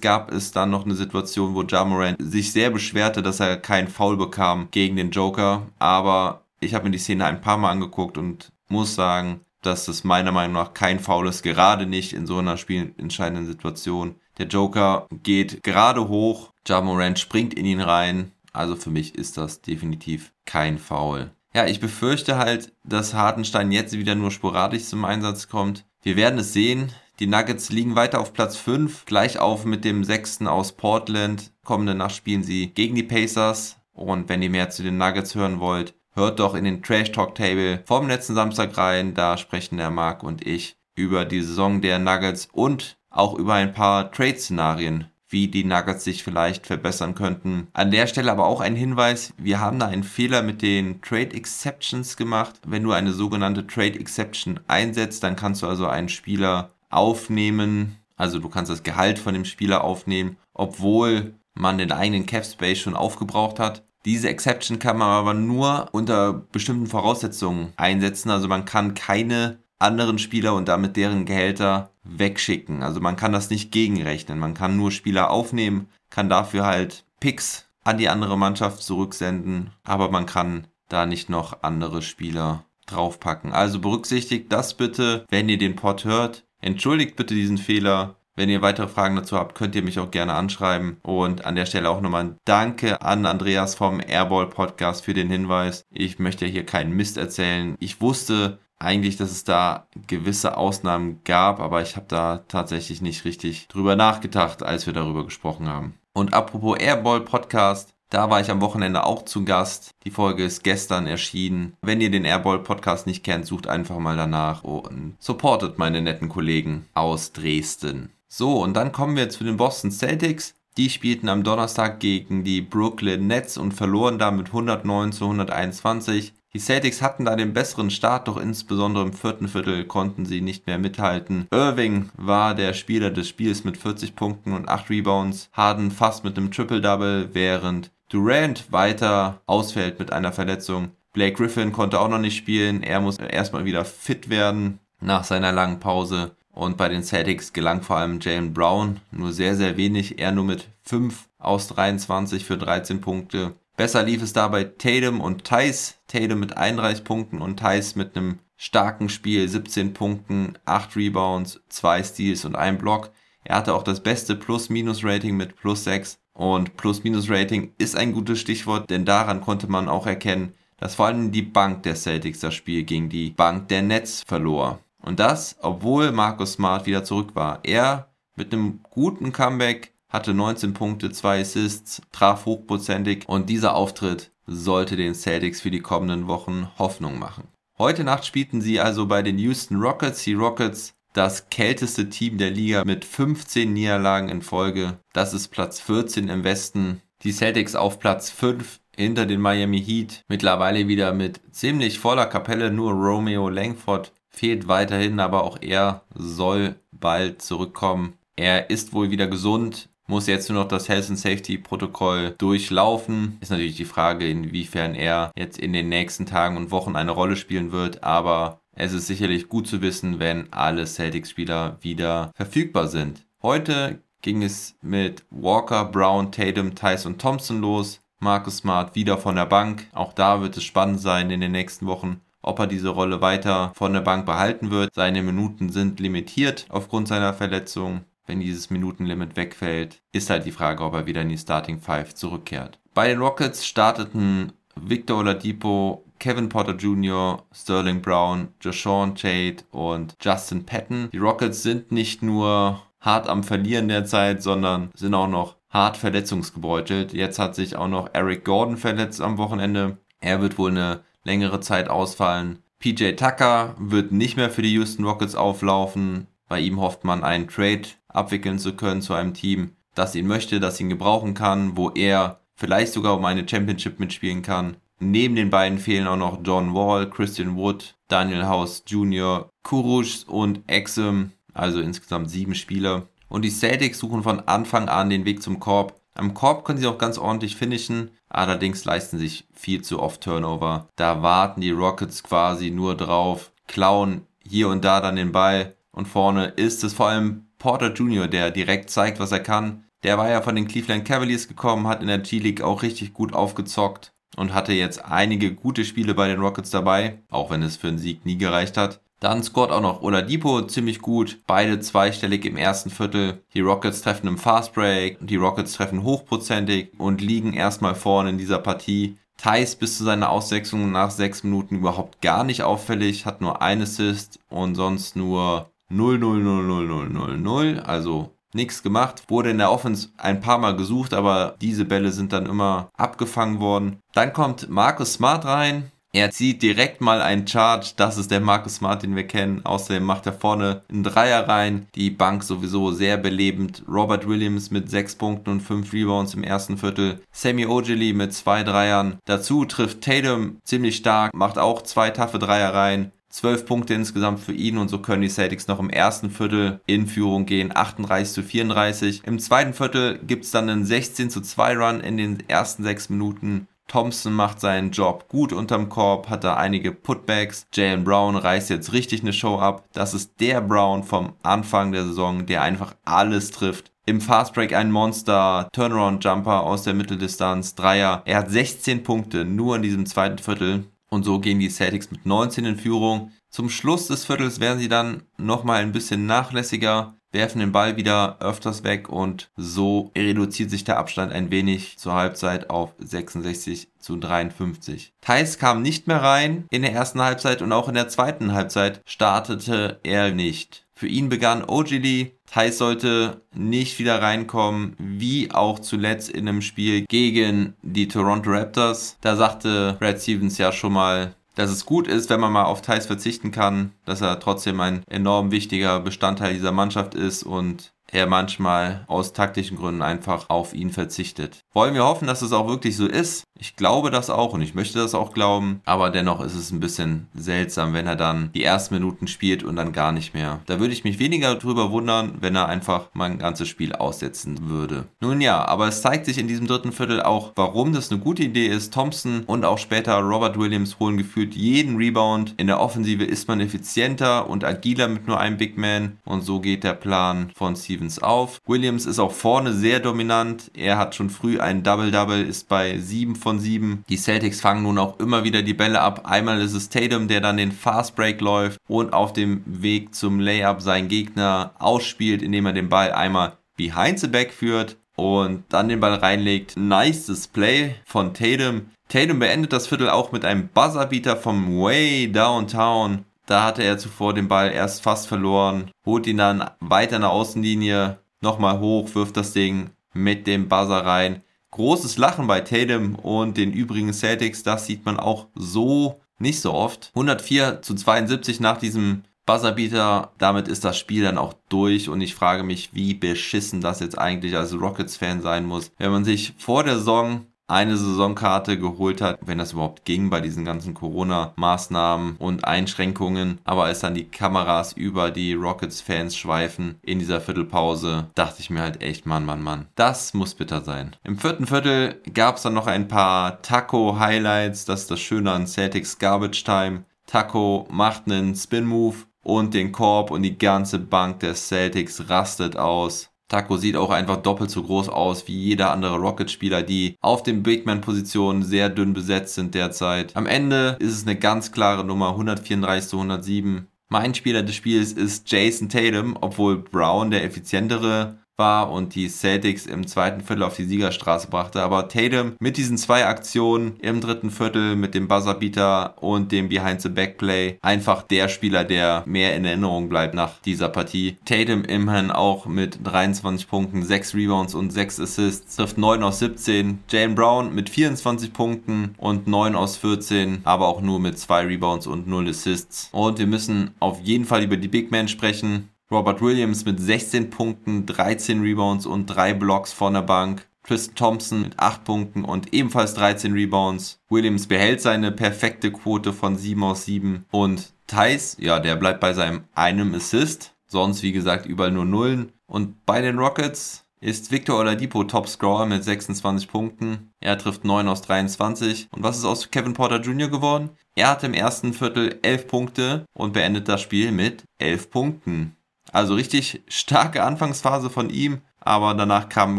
gab 0.00 0.30
es 0.30 0.52
dann 0.52 0.70
noch 0.70 0.84
eine 0.84 0.94
Situation, 0.94 1.54
wo 1.54 1.62
Jamoran 1.62 2.16
sich 2.18 2.52
sehr 2.52 2.70
beschwerte, 2.70 3.22
dass 3.22 3.40
er 3.40 3.56
keinen 3.56 3.88
Foul 3.88 4.16
bekam 4.16 4.68
gegen 4.70 4.96
den 4.96 5.10
Joker. 5.10 5.66
Aber 5.78 6.44
ich 6.60 6.74
habe 6.74 6.84
mir 6.84 6.90
die 6.90 6.98
Szene 6.98 7.24
ein 7.24 7.40
paar 7.40 7.56
Mal 7.58 7.70
angeguckt 7.70 8.16
und 8.16 8.52
muss 8.68 8.94
sagen, 8.94 9.40
dass 9.62 9.86
das 9.86 10.04
meiner 10.04 10.32
Meinung 10.32 10.54
nach 10.54 10.74
kein 10.74 11.00
Foul 11.00 11.28
ist, 11.28 11.42
gerade 11.42 11.86
nicht 11.86 12.12
in 12.12 12.26
so 12.26 12.38
einer 12.38 12.56
spielentscheidenden 12.56 13.46
Situation. 13.46 14.16
Der 14.38 14.46
Joker 14.46 15.06
geht 15.22 15.62
gerade 15.62 16.08
hoch, 16.08 16.50
Jamoran 16.66 17.16
springt 17.16 17.54
in 17.54 17.66
ihn 17.66 17.80
rein. 17.80 18.32
Also 18.52 18.76
für 18.76 18.90
mich 18.90 19.14
ist 19.14 19.36
das 19.36 19.62
definitiv 19.62 20.32
kein 20.44 20.78
Foul. 20.78 21.30
Ja, 21.54 21.66
ich 21.66 21.80
befürchte 21.80 22.38
halt, 22.38 22.72
dass 22.84 23.14
Hartenstein 23.14 23.72
jetzt 23.72 23.92
wieder 23.92 24.14
nur 24.14 24.30
sporadisch 24.30 24.84
zum 24.84 25.04
Einsatz 25.04 25.48
kommt. 25.48 25.84
Wir 26.02 26.16
werden 26.16 26.38
es 26.38 26.52
sehen. 26.52 26.92
Die 27.20 27.26
Nuggets 27.26 27.70
liegen 27.70 27.94
weiter 27.94 28.20
auf 28.20 28.32
Platz 28.32 28.56
5, 28.56 29.04
gleich 29.04 29.38
auf 29.38 29.64
mit 29.64 29.84
dem 29.84 30.02
sechsten 30.02 30.48
aus 30.48 30.72
Portland. 30.72 31.52
Kommende 31.64 31.94
Nacht 31.94 32.16
spielen 32.16 32.42
sie 32.42 32.68
gegen 32.68 32.94
die 32.94 33.02
Pacers. 33.02 33.76
Und 33.92 34.28
wenn 34.28 34.42
ihr 34.42 34.50
mehr 34.50 34.70
zu 34.70 34.82
den 34.82 34.96
Nuggets 34.96 35.34
hören 35.34 35.60
wollt, 35.60 35.94
hört 36.14 36.40
doch 36.40 36.54
in 36.54 36.64
den 36.64 36.82
Trash 36.82 37.12
Talk 37.12 37.34
Table 37.34 37.82
vom 37.84 38.08
letzten 38.08 38.34
Samstag 38.34 38.76
rein. 38.78 39.14
Da 39.14 39.36
sprechen 39.36 39.76
der 39.76 39.90
Marc 39.90 40.22
und 40.22 40.46
ich 40.46 40.76
über 40.94 41.24
die 41.24 41.42
Saison 41.42 41.80
der 41.80 41.98
Nuggets 41.98 42.48
und 42.52 42.96
auch 43.10 43.34
über 43.34 43.54
ein 43.54 43.74
paar 43.74 44.10
Trade-Szenarien 44.10 45.11
wie 45.32 45.48
die 45.48 45.64
Nuggets 45.64 46.04
sich 46.04 46.22
vielleicht 46.22 46.66
verbessern 46.66 47.14
könnten. 47.14 47.68
An 47.72 47.90
der 47.90 48.06
Stelle 48.06 48.30
aber 48.30 48.46
auch 48.46 48.60
ein 48.60 48.76
Hinweis, 48.76 49.32
wir 49.38 49.60
haben 49.60 49.78
da 49.78 49.86
einen 49.86 50.04
Fehler 50.04 50.42
mit 50.42 50.62
den 50.62 51.00
Trade 51.02 51.34
Exceptions 51.34 52.16
gemacht. 52.16 52.60
Wenn 52.66 52.82
du 52.84 52.92
eine 52.92 53.12
sogenannte 53.12 53.66
Trade 53.66 53.98
Exception 53.98 54.60
einsetzt, 54.68 55.22
dann 55.22 55.36
kannst 55.36 55.62
du 55.62 55.66
also 55.66 55.86
einen 55.86 56.08
Spieler 56.08 56.70
aufnehmen, 56.90 57.96
also 58.16 58.38
du 58.38 58.48
kannst 58.48 58.70
das 58.70 58.82
Gehalt 58.82 59.18
von 59.18 59.34
dem 59.34 59.44
Spieler 59.44 59.82
aufnehmen, 59.82 60.36
obwohl 60.54 61.34
man 61.54 61.78
den 61.78 61.92
eigenen 61.92 62.26
Cap 62.26 62.44
Space 62.44 62.78
schon 62.78 62.94
aufgebraucht 62.94 63.58
hat. 63.58 63.84
Diese 64.04 64.28
Exception 64.28 64.78
kann 64.78 64.98
man 64.98 65.08
aber 65.08 65.34
nur 65.34 65.88
unter 65.92 66.32
bestimmten 66.32 66.86
Voraussetzungen 66.86 67.72
einsetzen. 67.76 68.30
Also 68.30 68.48
man 68.48 68.64
kann 68.64 68.94
keine 68.94 69.58
anderen 69.82 70.18
Spieler 70.18 70.54
und 70.54 70.68
damit 70.68 70.96
deren 70.96 71.24
Gehälter 71.24 71.90
wegschicken. 72.04 72.82
Also 72.82 73.00
man 73.00 73.16
kann 73.16 73.32
das 73.32 73.50
nicht 73.50 73.70
gegenrechnen. 73.72 74.38
Man 74.38 74.54
kann 74.54 74.76
nur 74.76 74.90
Spieler 74.90 75.30
aufnehmen, 75.30 75.88
kann 76.10 76.28
dafür 76.28 76.64
halt 76.64 77.04
Picks 77.20 77.66
an 77.84 77.98
die 77.98 78.08
andere 78.08 78.38
Mannschaft 78.38 78.82
zurücksenden, 78.82 79.70
aber 79.84 80.10
man 80.10 80.26
kann 80.26 80.66
da 80.88 81.06
nicht 81.06 81.28
noch 81.28 81.62
andere 81.62 82.02
Spieler 82.02 82.64
draufpacken. 82.86 83.52
Also 83.52 83.80
berücksichtigt 83.80 84.52
das 84.52 84.74
bitte, 84.74 85.24
wenn 85.30 85.48
ihr 85.48 85.58
den 85.58 85.76
Pod 85.76 86.04
hört. 86.04 86.44
Entschuldigt 86.60 87.16
bitte 87.16 87.34
diesen 87.34 87.58
Fehler. 87.58 88.16
Wenn 88.34 88.48
ihr 88.48 88.62
weitere 88.62 88.88
Fragen 88.88 89.16
dazu 89.16 89.36
habt, 89.36 89.54
könnt 89.54 89.74
ihr 89.74 89.82
mich 89.82 89.98
auch 89.98 90.10
gerne 90.10 90.32
anschreiben. 90.32 90.96
Und 91.02 91.44
an 91.44 91.54
der 91.54 91.66
Stelle 91.66 91.90
auch 91.90 92.00
nochmal 92.00 92.24
ein 92.24 92.36
Danke 92.46 93.02
an 93.02 93.26
Andreas 93.26 93.74
vom 93.74 94.00
Airball 94.00 94.48
Podcast 94.48 95.04
für 95.04 95.12
den 95.12 95.28
Hinweis. 95.28 95.84
Ich 95.90 96.18
möchte 96.18 96.46
hier 96.46 96.64
keinen 96.64 96.92
Mist 96.92 97.18
erzählen. 97.18 97.76
Ich 97.78 98.00
wusste, 98.00 98.58
eigentlich, 98.82 99.16
dass 99.16 99.30
es 99.30 99.44
da 99.44 99.86
gewisse 100.06 100.56
Ausnahmen 100.56 101.20
gab, 101.24 101.60
aber 101.60 101.82
ich 101.82 101.96
habe 101.96 102.06
da 102.08 102.44
tatsächlich 102.48 103.00
nicht 103.00 103.24
richtig 103.24 103.68
drüber 103.68 103.96
nachgedacht, 103.96 104.62
als 104.62 104.86
wir 104.86 104.92
darüber 104.92 105.24
gesprochen 105.24 105.68
haben. 105.68 105.94
Und 106.12 106.34
apropos 106.34 106.78
Airball 106.78 107.20
Podcast, 107.20 107.94
da 108.10 108.28
war 108.28 108.42
ich 108.42 108.50
am 108.50 108.60
Wochenende 108.60 109.04
auch 109.04 109.24
zu 109.24 109.44
Gast. 109.44 109.92
Die 110.04 110.10
Folge 110.10 110.44
ist 110.44 110.62
gestern 110.62 111.06
erschienen. 111.06 111.74
Wenn 111.80 112.02
ihr 112.02 112.10
den 112.10 112.26
Airball 112.26 112.58
Podcast 112.58 113.06
nicht 113.06 113.24
kennt, 113.24 113.46
sucht 113.46 113.66
einfach 113.66 113.98
mal 113.98 114.18
danach 114.18 114.64
und 114.64 115.16
supportet 115.18 115.78
meine 115.78 116.02
netten 116.02 116.28
Kollegen 116.28 116.86
aus 116.92 117.32
Dresden. 117.32 118.10
So, 118.28 118.62
und 118.62 118.74
dann 118.74 118.92
kommen 118.92 119.16
wir 119.16 119.30
zu 119.30 119.44
den 119.44 119.56
Boston 119.56 119.90
Celtics. 119.90 120.54
Die 120.76 120.90
spielten 120.90 121.28
am 121.28 121.42
Donnerstag 121.42 122.00
gegen 122.00 122.44
die 122.44 122.62
Brooklyn 122.62 123.26
Nets 123.26 123.58
und 123.58 123.72
verloren 123.72 124.18
damit 124.18 124.48
109 124.48 125.12
zu 125.12 125.24
121. 125.24 126.34
Die 126.54 126.58
Celtics 126.58 127.00
hatten 127.00 127.24
da 127.24 127.34
den 127.34 127.54
besseren 127.54 127.90
Start, 127.90 128.28
doch 128.28 128.36
insbesondere 128.36 129.04
im 129.04 129.14
vierten 129.14 129.48
Viertel 129.48 129.86
konnten 129.86 130.26
sie 130.26 130.42
nicht 130.42 130.66
mehr 130.66 130.78
mithalten. 130.78 131.46
Irving 131.50 132.10
war 132.18 132.54
der 132.54 132.74
Spieler 132.74 133.10
des 133.10 133.26
Spiels 133.26 133.64
mit 133.64 133.78
40 133.78 134.14
Punkten 134.14 134.52
und 134.52 134.68
8 134.68 134.90
Rebounds, 134.90 135.48
Harden 135.54 135.90
fast 135.90 136.24
mit 136.24 136.36
einem 136.36 136.50
Triple-Double, 136.50 137.30
während 137.32 137.90
Durant 138.10 138.70
weiter 138.70 139.40
ausfällt 139.46 139.98
mit 139.98 140.12
einer 140.12 140.32
Verletzung. 140.32 140.90
Blake 141.14 141.36
Griffin 141.36 141.72
konnte 141.72 141.98
auch 141.98 142.08
noch 142.08 142.18
nicht 142.18 142.36
spielen, 142.36 142.82
er 142.82 143.00
muss 143.00 143.16
erstmal 143.16 143.64
wieder 143.64 143.86
fit 143.86 144.28
werden 144.28 144.78
nach 145.00 145.24
seiner 145.24 145.52
langen 145.52 145.80
Pause. 145.80 146.32
Und 146.52 146.76
bei 146.76 146.90
den 146.90 147.02
Celtics 147.02 147.54
gelang 147.54 147.80
vor 147.80 147.96
allem 147.96 148.20
Jalen 148.20 148.52
Brown 148.52 149.00
nur 149.10 149.32
sehr, 149.32 149.56
sehr 149.56 149.78
wenig, 149.78 150.18
er 150.18 150.32
nur 150.32 150.44
mit 150.44 150.68
5 150.82 151.30
aus 151.38 151.68
23 151.68 152.44
für 152.44 152.58
13 152.58 153.00
Punkte. 153.00 153.54
Besser 153.82 154.04
lief 154.04 154.22
es 154.22 154.32
da 154.32 154.46
bei 154.46 154.62
Tatum 154.62 155.20
und 155.20 155.42
Thais. 155.42 155.98
Tatum 156.06 156.38
mit 156.38 156.56
31 156.56 157.02
Punkten 157.02 157.42
und 157.42 157.58
Thais 157.58 157.96
mit 157.96 158.16
einem 158.16 158.38
starken 158.56 159.08
Spiel, 159.08 159.48
17 159.48 159.92
Punkten, 159.92 160.56
8 160.66 160.94
Rebounds, 160.94 161.60
2 161.68 162.04
Steals 162.04 162.44
und 162.44 162.54
1 162.54 162.78
Block. 162.78 163.10
Er 163.42 163.56
hatte 163.56 163.74
auch 163.74 163.82
das 163.82 164.00
beste 164.00 164.36
Plus-Minus-Rating 164.36 165.36
mit 165.36 165.56
plus 165.56 165.82
6. 165.82 166.20
Und 166.32 166.76
Plus-Minus-Rating 166.76 167.72
ist 167.76 167.96
ein 167.96 168.12
gutes 168.12 168.38
Stichwort, 168.38 168.88
denn 168.88 169.04
daran 169.04 169.40
konnte 169.40 169.66
man 169.66 169.88
auch 169.88 170.06
erkennen, 170.06 170.54
dass 170.76 170.94
vor 170.94 171.06
allem 171.06 171.32
die 171.32 171.42
Bank 171.42 171.82
der 171.82 171.96
Celtics 171.96 172.38
das 172.38 172.54
Spiel 172.54 172.84
gegen 172.84 173.08
die 173.08 173.30
Bank 173.30 173.66
der 173.66 173.82
Nets 173.82 174.22
verlor. 174.24 174.78
Und 175.00 175.18
das, 175.18 175.56
obwohl 175.60 176.12
Marcus 176.12 176.52
Smart 176.52 176.86
wieder 176.86 177.02
zurück 177.02 177.34
war. 177.34 177.58
Er 177.64 178.12
mit 178.36 178.52
einem 178.52 178.78
guten 178.84 179.32
Comeback 179.32 179.92
hatte 180.12 180.34
19 180.34 180.74
Punkte, 180.74 181.10
2 181.10 181.40
Assists, 181.40 182.02
traf 182.12 182.44
hochprozentig 182.44 183.24
und 183.26 183.48
dieser 183.48 183.74
Auftritt 183.74 184.30
sollte 184.46 184.96
den 184.96 185.14
Celtics 185.14 185.62
für 185.62 185.70
die 185.70 185.80
kommenden 185.80 186.28
Wochen 186.28 186.68
Hoffnung 186.78 187.18
machen. 187.18 187.48
Heute 187.78 188.04
Nacht 188.04 188.26
spielten 188.26 188.60
sie 188.60 188.78
also 188.78 189.06
bei 189.06 189.22
den 189.22 189.38
Houston 189.38 189.80
Rockets. 189.80 190.22
Die 190.24 190.34
Rockets, 190.34 190.94
das 191.14 191.48
kälteste 191.48 192.10
Team 192.10 192.36
der 192.36 192.50
Liga 192.50 192.84
mit 192.84 193.04
15 193.06 193.72
Niederlagen 193.72 194.28
in 194.28 194.42
Folge. 194.42 194.98
Das 195.14 195.32
ist 195.32 195.48
Platz 195.48 195.80
14 195.80 196.28
im 196.28 196.44
Westen. 196.44 197.00
Die 197.22 197.32
Celtics 197.32 197.74
auf 197.74 197.98
Platz 197.98 198.28
5 198.30 198.80
hinter 198.94 199.24
den 199.24 199.40
Miami 199.40 199.82
Heat. 199.82 200.24
Mittlerweile 200.28 200.88
wieder 200.88 201.14
mit 201.14 201.40
ziemlich 201.52 201.98
voller 201.98 202.26
Kapelle. 202.26 202.70
Nur 202.70 202.92
Romeo 202.92 203.48
Langford 203.48 204.12
fehlt 204.28 204.68
weiterhin, 204.68 205.20
aber 205.20 205.44
auch 205.44 205.58
er 205.62 206.02
soll 206.14 206.76
bald 206.90 207.40
zurückkommen. 207.40 208.14
Er 208.36 208.70
ist 208.70 208.92
wohl 208.92 209.10
wieder 209.10 209.26
gesund, 209.26 209.88
muss 210.06 210.26
jetzt 210.26 210.48
nur 210.50 210.60
noch 210.60 210.68
das 210.68 210.88
Health 210.88 211.10
and 211.10 211.18
Safety 211.18 211.58
Protokoll 211.58 212.34
durchlaufen. 212.38 213.38
Ist 213.40 213.50
natürlich 213.50 213.76
die 213.76 213.84
Frage, 213.84 214.28
inwiefern 214.28 214.94
er 214.94 215.30
jetzt 215.36 215.58
in 215.58 215.72
den 215.72 215.88
nächsten 215.88 216.26
Tagen 216.26 216.56
und 216.56 216.70
Wochen 216.70 216.96
eine 216.96 217.12
Rolle 217.12 217.36
spielen 217.36 217.72
wird, 217.72 218.02
aber 218.02 218.60
es 218.74 218.92
ist 218.92 219.06
sicherlich 219.06 219.48
gut 219.48 219.66
zu 219.66 219.82
wissen, 219.82 220.18
wenn 220.18 220.52
alle 220.52 220.86
Celtics-Spieler 220.86 221.78
wieder 221.80 222.32
verfügbar 222.34 222.88
sind. 222.88 223.26
Heute 223.42 224.02
ging 224.22 224.42
es 224.42 224.76
mit 224.80 225.24
Walker, 225.30 225.84
Brown, 225.84 226.32
Tatum, 226.32 226.74
Tice 226.74 227.06
und 227.06 227.20
Thompson 227.20 227.60
los. 227.60 228.00
Marcus 228.20 228.58
Smart 228.58 228.94
wieder 228.94 229.18
von 229.18 229.34
der 229.34 229.46
Bank. 229.46 229.88
Auch 229.92 230.12
da 230.12 230.40
wird 230.40 230.56
es 230.56 230.62
spannend 230.62 231.00
sein 231.00 231.30
in 231.30 231.40
den 231.40 231.52
nächsten 231.52 231.86
Wochen, 231.86 232.20
ob 232.40 232.60
er 232.60 232.68
diese 232.68 232.90
Rolle 232.90 233.20
weiter 233.20 233.72
von 233.74 233.92
der 233.92 234.00
Bank 234.00 234.26
behalten 234.26 234.70
wird. 234.70 234.94
Seine 234.94 235.22
Minuten 235.22 235.70
sind 235.70 235.98
limitiert 235.98 236.66
aufgrund 236.68 237.08
seiner 237.08 237.34
Verletzung 237.34 238.02
wenn 238.26 238.40
dieses 238.40 238.70
Minutenlimit 238.70 239.36
wegfällt, 239.36 240.00
ist 240.12 240.30
halt 240.30 240.46
die 240.46 240.52
Frage, 240.52 240.84
ob 240.84 240.94
er 240.94 241.06
wieder 241.06 241.22
in 241.22 241.28
die 241.28 241.38
Starting 241.38 241.80
Five 241.80 242.14
zurückkehrt. 242.14 242.78
Bei 242.94 243.08
den 243.08 243.20
Rockets 243.20 243.66
starteten 243.66 244.52
Victor 244.76 245.18
Oladipo, 245.18 246.04
Kevin 246.18 246.48
Potter 246.48 246.76
Jr., 246.76 247.42
Sterling 247.52 248.00
Brown, 248.00 248.48
Joshawn 248.60 249.14
Tate 249.14 249.64
und 249.70 250.14
Justin 250.20 250.64
Patton. 250.64 251.08
Die 251.12 251.18
Rockets 251.18 251.62
sind 251.62 251.90
nicht 251.90 252.22
nur 252.22 252.82
hart 253.00 253.28
am 253.28 253.42
Verlieren 253.42 253.88
derzeit, 253.88 254.42
sondern 254.42 254.90
sind 254.94 255.14
auch 255.14 255.28
noch 255.28 255.56
hart 255.68 255.96
verletzungsgebeutelt. 255.96 257.12
Jetzt 257.12 257.38
hat 257.38 257.54
sich 257.54 257.76
auch 257.76 257.88
noch 257.88 258.10
Eric 258.12 258.44
Gordon 258.44 258.76
verletzt 258.76 259.20
am 259.20 259.38
Wochenende. 259.38 259.98
Er 260.20 260.40
wird 260.40 260.58
wohl 260.58 260.70
eine 260.70 261.00
längere 261.24 261.60
Zeit 261.60 261.88
ausfallen. 261.88 262.62
PJ 262.78 263.12
Tucker 263.12 263.74
wird 263.78 264.12
nicht 264.12 264.36
mehr 264.36 264.50
für 264.50 264.62
die 264.62 264.72
Houston 264.72 265.04
Rockets 265.04 265.34
auflaufen. 265.34 266.26
Bei 266.52 266.60
ihm 266.60 266.82
hofft 266.82 267.04
man 267.04 267.24
einen 267.24 267.48
Trade 267.48 267.84
abwickeln 268.08 268.58
zu 268.58 268.76
können 268.76 269.00
zu 269.00 269.14
einem 269.14 269.32
Team, 269.32 269.70
das 269.94 270.14
ihn 270.14 270.26
möchte, 270.26 270.60
das 270.60 270.78
ihn 270.80 270.90
gebrauchen 270.90 271.32
kann, 271.32 271.78
wo 271.78 271.88
er 271.88 272.40
vielleicht 272.56 272.92
sogar 272.92 273.16
um 273.16 273.24
eine 273.24 273.48
Championship 273.48 273.98
mitspielen 273.98 274.42
kann. 274.42 274.76
Neben 275.00 275.34
den 275.34 275.48
beiden 275.48 275.78
fehlen 275.78 276.06
auch 276.06 276.18
noch 276.18 276.40
John 276.44 276.74
Wall, 276.74 277.08
Christian 277.08 277.56
Wood, 277.56 277.94
Daniel 278.06 278.44
House 278.44 278.82
Jr., 278.86 279.48
Kurush 279.62 280.24
und 280.26 280.60
Exum, 280.66 281.32
also 281.54 281.80
insgesamt 281.80 282.28
sieben 282.28 282.54
Spieler. 282.54 283.04
Und 283.30 283.46
die 283.46 283.50
Celtics 283.50 284.00
suchen 284.00 284.22
von 284.22 284.40
Anfang 284.40 284.90
an 284.90 285.08
den 285.08 285.24
Weg 285.24 285.42
zum 285.42 285.58
Korb. 285.58 285.98
Am 286.12 286.34
Korb 286.34 286.66
können 286.66 286.80
sie 286.80 286.86
auch 286.86 286.98
ganz 286.98 287.16
ordentlich 287.16 287.56
finishen, 287.56 288.10
allerdings 288.28 288.84
leisten 288.84 289.16
sich 289.16 289.46
viel 289.54 289.80
zu 289.80 290.00
oft 290.00 290.20
Turnover. 290.20 290.86
Da 290.96 291.22
warten 291.22 291.62
die 291.62 291.70
Rockets 291.70 292.22
quasi 292.22 292.70
nur 292.70 292.94
drauf, 292.94 293.52
klauen 293.66 294.26
hier 294.46 294.68
und 294.68 294.84
da 294.84 295.00
dann 295.00 295.16
den 295.16 295.32
Ball 295.32 295.76
und 295.94 296.08
vorne 296.08 296.46
ist 296.46 296.84
es 296.84 296.94
vor 296.94 297.08
allem 297.08 297.46
Porter 297.58 297.92
Jr., 297.92 298.26
der 298.26 298.50
direkt 298.50 298.90
zeigt, 298.90 299.20
was 299.20 299.32
er 299.32 299.40
kann. 299.40 299.84
Der 300.02 300.18
war 300.18 300.28
ja 300.28 300.42
von 300.42 300.56
den 300.56 300.66
Cleveland 300.66 301.04
Cavaliers 301.04 301.46
gekommen, 301.46 301.86
hat 301.86 302.00
in 302.00 302.08
der 302.08 302.18
G-League 302.18 302.62
auch 302.62 302.82
richtig 302.82 303.12
gut 303.12 303.34
aufgezockt 303.34 304.12
und 304.36 304.54
hatte 304.54 304.72
jetzt 304.72 305.04
einige 305.04 305.54
gute 305.54 305.84
Spiele 305.84 306.14
bei 306.14 306.28
den 306.28 306.40
Rockets 306.40 306.70
dabei, 306.70 307.22
auch 307.30 307.50
wenn 307.50 307.62
es 307.62 307.76
für 307.76 307.88
einen 307.88 307.98
Sieg 307.98 308.24
nie 308.26 308.38
gereicht 308.38 308.76
hat. 308.76 309.00
Dann 309.20 309.44
scored 309.44 309.70
auch 309.70 309.80
noch 309.80 310.02
Oladipo 310.02 310.62
ziemlich 310.62 311.00
gut, 311.00 311.38
beide 311.46 311.78
zweistellig 311.78 312.44
im 312.44 312.56
ersten 312.56 312.90
Viertel. 312.90 313.44
Die 313.54 313.60
Rockets 313.60 314.02
treffen 314.02 314.26
im 314.26 314.36
Fastbreak, 314.38 315.18
die 315.20 315.36
Rockets 315.36 315.74
treffen 315.74 316.02
hochprozentig 316.02 316.90
und 316.98 317.20
liegen 317.20 317.52
erstmal 317.52 317.94
vorne 317.94 318.30
in 318.30 318.38
dieser 318.38 318.58
Partie. 318.58 319.18
Thais 319.38 319.76
bis 319.76 319.98
zu 319.98 320.04
seiner 320.04 320.30
Auswechslung 320.30 320.90
nach 320.90 321.12
sechs 321.12 321.44
Minuten 321.44 321.76
überhaupt 321.76 322.20
gar 322.20 322.42
nicht 322.42 322.64
auffällig, 322.64 323.24
hat 323.24 323.40
nur 323.40 323.62
ein 323.62 323.82
Assist 323.82 324.40
und 324.48 324.74
sonst 324.74 325.14
nur 325.14 325.71
0, 325.92 326.18
0, 326.18 326.38
0, 326.42 326.62
0, 326.64 326.86
0, 326.86 327.08
0, 327.10 327.38
0, 327.38 327.80
also 327.80 328.30
nichts 328.54 328.82
gemacht. 328.82 329.24
Wurde 329.28 329.50
in 329.50 329.58
der 329.58 329.70
Offense 329.70 330.08
ein 330.16 330.40
paar 330.40 330.58
Mal 330.58 330.76
gesucht, 330.76 331.14
aber 331.14 331.54
diese 331.60 331.84
Bälle 331.84 332.12
sind 332.12 332.32
dann 332.32 332.46
immer 332.46 332.90
abgefangen 332.96 333.60
worden. 333.60 333.98
Dann 334.12 334.32
kommt 334.32 334.68
Marcus 334.68 335.14
Smart 335.14 335.44
rein, 335.44 335.92
er 336.14 336.30
zieht 336.30 336.60
direkt 336.60 337.00
mal 337.00 337.22
einen 337.22 337.46
Charge. 337.46 337.92
Das 337.96 338.18
ist 338.18 338.30
der 338.30 338.40
Marcus 338.40 338.76
Smart, 338.76 339.02
den 339.02 339.16
wir 339.16 339.26
kennen. 339.26 339.64
Außerdem 339.64 340.04
macht 340.04 340.26
er 340.26 340.34
vorne 340.34 340.82
einen 340.90 341.04
Dreier 341.04 341.48
rein. 341.48 341.86
Die 341.94 342.10
Bank 342.10 342.44
sowieso 342.44 342.92
sehr 342.92 343.16
belebend. 343.16 343.82
Robert 343.88 344.28
Williams 344.28 344.70
mit 344.70 344.90
6 344.90 345.14
Punkten 345.14 345.48
und 345.48 345.60
5 345.62 345.90
Rebounds 345.90 346.34
im 346.34 346.44
ersten 346.44 346.76
Viertel. 346.76 347.22
Sammy 347.32 347.64
Ogilvy 347.64 348.12
mit 348.12 348.34
2 348.34 348.62
Dreiern. 348.62 349.18
Dazu 349.24 349.64
trifft 349.64 350.02
Tatum 350.02 350.58
ziemlich 350.64 350.96
stark, 350.96 351.34
macht 351.34 351.56
auch 351.56 351.80
zwei 351.80 352.10
taffe 352.10 352.38
Dreier 352.38 352.74
rein. 352.74 353.10
12 353.32 353.64
Punkte 353.66 353.94
insgesamt 353.94 354.40
für 354.40 354.52
ihn 354.52 354.76
und 354.76 354.88
so 354.88 354.98
können 354.98 355.22
die 355.22 355.28
Celtics 355.28 355.66
noch 355.66 355.80
im 355.80 355.90
ersten 355.90 356.30
Viertel 356.30 356.80
in 356.86 357.06
Führung 357.06 357.46
gehen, 357.46 357.74
38 357.74 358.34
zu 358.34 358.42
34. 358.42 359.22
Im 359.24 359.38
zweiten 359.38 359.72
Viertel 359.72 360.18
gibt 360.18 360.44
es 360.44 360.50
dann 360.50 360.68
einen 360.68 360.84
16 360.84 361.30
zu 361.30 361.40
2 361.40 361.76
Run 361.76 362.00
in 362.00 362.18
den 362.18 362.48
ersten 362.48 362.84
6 362.84 363.08
Minuten. 363.08 363.68
Thompson 363.88 364.32
macht 364.32 364.60
seinen 364.60 364.90
Job 364.90 365.28
gut 365.28 365.52
unterm 365.52 365.88
Korb, 365.88 366.28
hat 366.30 366.44
da 366.44 366.56
einige 366.56 366.92
Putbacks. 366.92 367.66
Jalen 367.74 368.04
Brown 368.04 368.36
reißt 368.36 368.70
jetzt 368.70 368.92
richtig 368.92 369.22
eine 369.22 369.32
Show 369.32 369.58
ab. 369.58 369.84
Das 369.92 370.14
ist 370.14 370.40
der 370.40 370.60
Brown 370.60 371.02
vom 371.02 371.34
Anfang 371.42 371.92
der 371.92 372.04
Saison, 372.04 372.46
der 372.46 372.62
einfach 372.62 372.94
alles 373.04 373.50
trifft. 373.50 373.92
Im 374.04 374.20
Fastbreak 374.20 374.74
ein 374.74 374.90
Monster, 374.90 375.68
Turnaround 375.72 376.24
Jumper 376.24 376.62
aus 376.62 376.82
der 376.82 376.94
Mitteldistanz, 376.94 377.76
Dreier. 377.76 378.22
Er 378.24 378.38
hat 378.38 378.50
16 378.50 379.04
Punkte 379.04 379.44
nur 379.44 379.76
in 379.76 379.82
diesem 379.82 380.06
zweiten 380.06 380.38
Viertel. 380.38 380.84
Und 381.12 381.24
so 381.24 381.40
gehen 381.40 381.58
die 381.58 381.68
Celtics 381.68 382.10
mit 382.10 382.24
19 382.24 382.64
in 382.64 382.78
Führung. 382.78 383.32
Zum 383.50 383.68
Schluss 383.68 384.06
des 384.06 384.24
Viertels 384.24 384.60
werden 384.60 384.78
sie 384.78 384.88
dann 384.88 385.24
nochmal 385.36 385.82
ein 385.82 385.92
bisschen 385.92 386.24
nachlässiger 386.24 387.12
werfen 387.32 387.60
den 387.60 387.72
Ball 387.72 387.96
wieder 387.96 388.36
öfters 388.40 388.84
weg 388.84 389.08
und 389.08 389.50
so 389.56 390.12
reduziert 390.16 390.70
sich 390.70 390.84
der 390.84 390.98
Abstand 390.98 391.32
ein 391.32 391.50
wenig 391.50 391.98
zur 391.98 392.12
Halbzeit 392.12 392.70
auf 392.70 392.94
66 392.98 393.88
zu 393.98 394.16
53. 394.16 395.12
Thais 395.20 395.58
kam 395.58 395.82
nicht 395.82 396.06
mehr 396.06 396.22
rein 396.22 396.66
in 396.70 396.82
der 396.82 396.92
ersten 396.92 397.22
Halbzeit 397.22 397.62
und 397.62 397.72
auch 397.72 397.88
in 397.88 397.94
der 397.94 398.08
zweiten 398.08 398.52
Halbzeit 398.52 399.00
startete 399.06 399.98
er 400.02 400.32
nicht. 400.32 400.86
Für 400.94 401.08
ihn 401.08 401.28
begann 401.28 401.64
Ojili. 401.64 402.36
Thais 402.52 402.76
sollte 402.76 403.40
nicht 403.54 403.98
wieder 403.98 404.20
reinkommen, 404.20 404.94
wie 404.98 405.50
auch 405.50 405.78
zuletzt 405.78 406.28
in 406.28 406.46
einem 406.46 406.60
Spiel 406.60 407.06
gegen 407.08 407.74
die 407.80 408.08
Toronto 408.08 408.50
Raptors. 408.50 409.16
Da 409.22 409.36
sagte 409.36 409.96
Brad 409.98 410.20
Stevens 410.20 410.58
ja 410.58 410.70
schon 410.70 410.92
mal, 410.92 411.34
dass 411.54 411.70
es 411.70 411.86
gut 411.86 412.06
ist, 412.06 412.28
wenn 412.28 412.40
man 412.40 412.52
mal 412.52 412.64
auf 412.64 412.82
Thais 412.82 413.06
verzichten 413.06 413.52
kann, 413.52 413.92
dass 414.04 414.20
er 414.20 414.38
trotzdem 414.38 414.80
ein 414.80 415.02
enorm 415.08 415.50
wichtiger 415.50 416.00
Bestandteil 416.00 416.52
dieser 416.52 416.72
Mannschaft 416.72 417.14
ist 417.14 417.42
und 417.42 417.92
er 418.12 418.26
manchmal 418.26 419.04
aus 419.08 419.32
taktischen 419.32 419.78
Gründen 419.78 420.02
einfach 420.02 420.48
auf 420.50 420.74
ihn 420.74 420.90
verzichtet. 420.90 421.64
Wollen 421.72 421.94
wir 421.94 422.04
hoffen, 422.04 422.28
dass 422.28 422.42
es 422.42 422.52
auch 422.52 422.68
wirklich 422.68 422.96
so 422.96 423.06
ist. 423.06 423.44
Ich 423.58 423.76
glaube 423.76 424.10
das 424.10 424.28
auch 424.28 424.52
und 424.52 424.60
ich 424.60 424.74
möchte 424.74 424.98
das 424.98 425.14
auch 425.14 425.32
glauben, 425.32 425.82
aber 425.84 426.10
dennoch 426.10 426.40
ist 426.40 426.56
es 426.56 426.72
ein 426.72 426.80
bisschen 426.80 427.28
seltsam, 427.32 427.94
wenn 427.94 428.08
er 428.08 428.16
dann 428.16 428.50
die 428.54 428.64
ersten 428.64 428.94
Minuten 428.94 429.28
spielt 429.28 429.62
und 429.62 429.76
dann 429.76 429.92
gar 429.92 430.10
nicht 430.10 430.34
mehr. 430.34 430.60
Da 430.66 430.80
würde 430.80 430.92
ich 430.92 431.04
mich 431.04 431.20
weniger 431.20 431.54
drüber 431.54 431.92
wundern, 431.92 432.38
wenn 432.40 432.56
er 432.56 432.68
einfach 432.68 433.08
mal 433.14 433.30
ein 433.30 433.38
ganzes 433.38 433.68
Spiel 433.68 433.92
aussetzen 433.92 434.68
würde. 434.68 435.04
Nun 435.20 435.40
ja, 435.40 435.64
aber 435.64 435.86
es 435.86 436.02
zeigt 436.02 436.26
sich 436.26 436.38
in 436.38 436.48
diesem 436.48 436.66
dritten 436.66 436.90
Viertel 436.90 437.22
auch, 437.22 437.52
warum 437.54 437.92
das 437.92 438.10
eine 438.10 438.20
gute 438.20 438.42
Idee 438.42 438.66
ist. 438.66 438.92
Thompson 438.92 439.44
und 439.46 439.64
auch 439.64 439.78
später 439.78 440.18
Robert 440.18 440.58
Williams 440.58 440.98
holen 440.98 441.16
gefühlt 441.16 441.54
jeden 441.54 441.96
Rebound. 441.96 442.54
In 442.56 442.66
der 442.66 442.80
Offensive 442.80 443.24
ist 443.24 443.46
man 443.46 443.60
effizienter 443.60 444.50
und 444.50 444.64
agiler 444.64 445.06
mit 445.06 445.28
nur 445.28 445.38
einem 445.38 445.56
Big 445.56 445.78
Man 445.78 446.18
und 446.24 446.42
so 446.42 446.60
geht 446.60 446.82
der 446.82 446.94
Plan 446.94 447.50
von 447.54 447.76
Stevens 448.02 448.18
auf. 448.20 448.58
Williams 448.66 449.06
ist 449.06 449.20
auch 449.20 449.32
vorne 449.32 449.72
sehr 449.72 450.00
dominant. 450.00 450.70
Er 450.74 450.98
hat 450.98 451.14
schon 451.14 451.30
früh 451.30 451.60
ein 451.60 451.82
Double-Double, 451.84 452.42
ist 452.42 452.68
bei 452.68 452.98
7 452.98 453.36
von 453.36 453.52
von 453.52 453.60
7. 453.60 454.04
Die 454.08 454.16
Celtics 454.16 454.62
fangen 454.62 454.84
nun 454.84 454.96
auch 454.96 455.20
immer 455.20 455.44
wieder 455.44 455.60
die 455.60 455.74
Bälle 455.74 456.00
ab. 456.00 456.22
Einmal 456.24 456.62
ist 456.62 456.72
es 456.72 456.88
Tatum, 456.88 457.28
der 457.28 457.42
dann 457.42 457.58
den 457.58 457.70
Fast 457.70 458.16
Break 458.16 458.40
läuft 458.40 458.78
und 458.88 459.12
auf 459.12 459.34
dem 459.34 459.62
Weg 459.66 460.14
zum 460.14 460.40
Layup 460.40 460.80
seinen 460.80 461.08
Gegner 461.08 461.72
ausspielt, 461.78 462.40
indem 462.40 462.64
er 462.64 462.72
den 462.72 462.88
Ball 462.88 463.12
einmal 463.12 463.58
behind 463.76 464.20
the 464.20 464.26
back 464.26 464.54
führt 464.54 464.96
und 465.16 465.64
dann 465.68 465.90
den 465.90 466.00
Ball 466.00 466.14
reinlegt. 466.14 466.78
Nice 466.78 467.26
Display 467.26 467.96
von 468.06 468.32
Tatum. 468.32 468.86
Tatum 469.08 469.38
beendet 469.38 469.74
das 469.74 469.86
Viertel 469.86 470.08
auch 470.08 470.32
mit 470.32 470.46
einem 470.46 470.68
Buzzerbeater 470.68 471.36
vom 471.36 471.78
Way 471.78 472.32
Downtown. 472.32 473.26
Da 473.52 473.64
hatte 473.64 473.82
er 473.82 473.98
zuvor 473.98 474.32
den 474.32 474.48
Ball 474.48 474.70
erst 474.70 475.02
fast 475.02 475.28
verloren, 475.28 475.90
holt 476.06 476.26
ihn 476.26 476.38
dann 476.38 476.70
weiter 476.80 477.16
in 477.16 477.20
der 477.20 477.32
Außenlinie, 477.32 478.16
nochmal 478.40 478.80
hoch, 478.80 479.14
wirft 479.14 479.36
das 479.36 479.52
Ding 479.52 479.90
mit 480.14 480.46
dem 480.46 480.70
Buzzer 480.70 481.04
rein 481.04 481.42
großes 481.70 482.16
Lachen 482.16 482.46
bei 482.46 482.62
Tatum 482.62 483.14
und 483.14 483.58
den 483.58 483.74
übrigen 483.74 484.14
Celtics. 484.14 484.62
Das 484.62 484.86
sieht 484.86 485.04
man 485.04 485.20
auch 485.20 485.48
so 485.54 486.22
nicht 486.38 486.62
so 486.62 486.72
oft. 486.72 487.10
104 487.14 487.82
zu 487.82 487.94
72 487.94 488.58
nach 488.60 488.78
diesem 488.78 489.24
Buzzerbeater. 489.44 490.32
Damit 490.38 490.66
ist 490.66 490.86
das 490.86 490.96
Spiel 490.96 491.22
dann 491.22 491.36
auch 491.36 491.52
durch 491.68 492.08
und 492.08 492.22
ich 492.22 492.34
frage 492.34 492.62
mich, 492.62 492.94
wie 492.94 493.12
beschissen 493.12 493.82
das 493.82 494.00
jetzt 494.00 494.16
eigentlich 494.16 494.56
als 494.56 494.72
Rockets-Fan 494.72 495.42
sein 495.42 495.66
muss, 495.66 495.92
wenn 495.98 496.10
man 496.10 496.24
sich 496.24 496.54
vor 496.56 496.84
der 496.84 496.96
Saison 496.96 497.44
eine 497.72 497.96
Saisonkarte 497.96 498.78
geholt 498.78 499.20
hat, 499.20 499.38
wenn 499.40 499.58
das 499.58 499.72
überhaupt 499.72 500.04
ging 500.04 500.30
bei 500.30 500.40
diesen 500.40 500.64
ganzen 500.64 500.92
Corona-Maßnahmen 500.92 502.36
und 502.36 502.64
Einschränkungen. 502.66 503.58
Aber 503.64 503.84
als 503.84 504.00
dann 504.00 504.14
die 504.14 504.28
Kameras 504.28 504.92
über 504.92 505.30
die 505.30 505.54
Rockets-Fans 505.54 506.36
schweifen 506.36 506.96
in 507.02 507.18
dieser 507.18 507.40
Viertelpause, 507.40 508.28
dachte 508.34 508.60
ich 508.60 508.70
mir 508.70 508.82
halt 508.82 509.02
echt, 509.02 509.26
Mann, 509.26 509.46
Mann, 509.46 509.62
Mann, 509.62 509.86
das 509.94 510.34
muss 510.34 510.54
bitter 510.54 510.82
sein. 510.82 511.16
Im 511.24 511.38
vierten 511.38 511.66
Viertel 511.66 512.20
gab 512.34 512.56
es 512.56 512.62
dann 512.62 512.74
noch 512.74 512.86
ein 512.86 513.08
paar 513.08 513.62
Taco-Highlights. 513.62 514.84
Das 514.84 515.02
ist 515.02 515.10
das 515.10 515.20
Schöne 515.20 515.50
an 515.50 515.66
Celtics 515.66 516.18
Garbage 516.18 516.64
Time. 516.64 517.04
Taco 517.26 517.86
macht 517.90 518.26
einen 518.26 518.54
Spin-Move 518.54 519.16
und 519.42 519.72
den 519.72 519.92
Korb 519.92 520.30
und 520.30 520.42
die 520.42 520.58
ganze 520.58 520.98
Bank 520.98 521.40
der 521.40 521.54
Celtics 521.54 522.28
rastet 522.28 522.76
aus. 522.76 523.31
Taco 523.52 523.76
sieht 523.76 523.96
auch 523.96 524.08
einfach 524.08 524.38
doppelt 524.38 524.70
so 524.70 524.82
groß 524.82 525.10
aus 525.10 525.46
wie 525.46 525.52
jeder 525.54 525.90
andere 525.90 526.16
Rocket-Spieler, 526.16 526.82
die 526.82 527.16
auf 527.20 527.42
den 527.42 527.62
Bigman-Positionen 527.62 528.62
sehr 528.62 528.88
dünn 528.88 529.12
besetzt 529.12 529.56
sind 529.56 529.74
derzeit. 529.74 530.34
Am 530.36 530.46
Ende 530.46 530.96
ist 531.00 531.12
es 531.12 531.26
eine 531.26 531.36
ganz 531.36 531.70
klare 531.70 532.02
Nummer, 532.02 532.30
134 532.30 533.10
zu 533.10 533.18
107. 533.18 533.88
Mein 534.08 534.34
Spieler 534.34 534.62
des 534.62 534.74
Spiels 534.74 535.12
ist 535.12 535.50
Jason 535.50 535.90
Tatum, 535.90 536.38
obwohl 536.40 536.78
Brown 536.78 537.30
der 537.30 537.44
effizientere 537.44 538.38
war 538.58 538.90
und 538.90 539.14
die 539.14 539.28
Celtics 539.28 539.86
im 539.86 540.06
zweiten 540.06 540.42
Viertel 540.42 540.62
auf 540.64 540.76
die 540.76 540.84
Siegerstraße 540.84 541.48
brachte. 541.48 541.82
Aber 541.82 542.08
Tatum 542.08 542.52
mit 542.60 542.76
diesen 542.76 542.98
zwei 542.98 543.26
Aktionen 543.26 543.96
im 544.00 544.20
dritten 544.20 544.50
Viertel 544.50 544.94
mit 544.96 545.14
dem 545.14 545.28
Buzzerbeater 545.28 546.22
und 546.22 546.52
dem 546.52 546.68
Behind-the-Back-Play 546.68 547.78
einfach 547.80 548.22
der 548.22 548.48
Spieler, 548.48 548.84
der 548.84 549.22
mehr 549.26 549.56
in 549.56 549.64
Erinnerung 549.64 550.08
bleibt 550.08 550.34
nach 550.34 550.60
dieser 550.64 550.88
Partie. 550.88 551.38
Tatum 551.44 551.84
immerhin 551.84 552.30
auch 552.30 552.66
mit 552.66 552.98
23 553.02 553.68
Punkten, 553.68 554.02
6 554.02 554.34
Rebounds 554.34 554.74
und 554.74 554.92
6 554.92 555.20
Assists, 555.20 555.76
trifft 555.76 555.98
9 555.98 556.22
aus 556.22 556.38
17. 556.40 557.04
Jalen 557.10 557.34
Brown 557.34 557.74
mit 557.74 557.88
24 557.88 558.52
Punkten 558.52 559.14
und 559.16 559.46
9 559.46 559.74
aus 559.74 559.96
14, 559.96 560.60
aber 560.64 560.88
auch 560.88 561.00
nur 561.00 561.18
mit 561.20 561.38
2 561.38 561.66
Rebounds 561.66 562.06
und 562.06 562.26
0 562.26 562.50
Assists. 562.50 563.08
Und 563.12 563.38
wir 563.38 563.46
müssen 563.46 563.92
auf 563.98 564.20
jeden 564.20 564.44
Fall 564.44 564.62
über 564.62 564.76
die 564.76 564.88
Big 564.88 565.10
Men 565.10 565.28
sprechen. 565.28 565.88
Robert 566.12 566.42
Williams 566.42 566.84
mit 566.84 567.00
16 567.00 567.48
Punkten, 567.48 568.04
13 568.04 568.60
Rebounds 568.60 569.06
und 569.06 569.26
3 569.26 569.54
Blocks 569.54 569.94
von 569.94 570.12
der 570.12 570.20
Bank. 570.20 570.68
Tristan 570.84 571.14
Thompson 571.14 571.62
mit 571.62 571.78
8 571.78 572.04
Punkten 572.04 572.44
und 572.44 572.74
ebenfalls 572.74 573.14
13 573.14 573.52
Rebounds. 573.54 574.20
Williams 574.28 574.66
behält 574.66 575.00
seine 575.00 575.32
perfekte 575.32 575.90
Quote 575.90 576.32
von 576.32 576.56
7 576.56 576.82
aus 576.84 577.06
7 577.06 577.46
und 577.50 577.94
Thais, 578.06 578.58
ja, 578.60 578.78
der 578.78 578.96
bleibt 578.96 579.20
bei 579.20 579.32
seinem 579.32 579.64
einem 579.74 580.14
Assist. 580.14 580.74
Sonst, 580.86 581.22
wie 581.22 581.32
gesagt, 581.32 581.64
überall 581.64 581.92
nur 581.92 582.04
Nullen. 582.04 582.52
Und 582.66 583.06
bei 583.06 583.22
den 583.22 583.38
Rockets 583.38 584.04
ist 584.20 584.52
Victor 584.52 584.78
Oladipo 584.80 585.24
Topscorer 585.24 585.86
mit 585.86 586.04
26 586.04 586.68
Punkten. 586.68 587.32
Er 587.40 587.56
trifft 587.56 587.84
9 587.84 588.06
aus 588.08 588.20
23. 588.20 589.08
Und 589.12 589.22
was 589.22 589.38
ist 589.38 589.46
aus 589.46 589.70
Kevin 589.70 589.94
Porter 589.94 590.20
Jr. 590.20 590.48
geworden? 590.48 590.90
Er 591.14 591.30
hat 591.30 591.42
im 591.42 591.54
ersten 591.54 591.94
Viertel 591.94 592.38
11 592.42 592.66
Punkte 592.66 593.24
und 593.32 593.54
beendet 593.54 593.88
das 593.88 594.02
Spiel 594.02 594.30
mit 594.30 594.64
11 594.78 595.10
Punkten. 595.10 595.76
Also 596.12 596.34
richtig 596.34 596.82
starke 596.88 597.42
Anfangsphase 597.42 598.10
von 598.10 598.28
ihm, 598.28 598.60
aber 598.80 599.14
danach 599.14 599.48
kam 599.48 599.78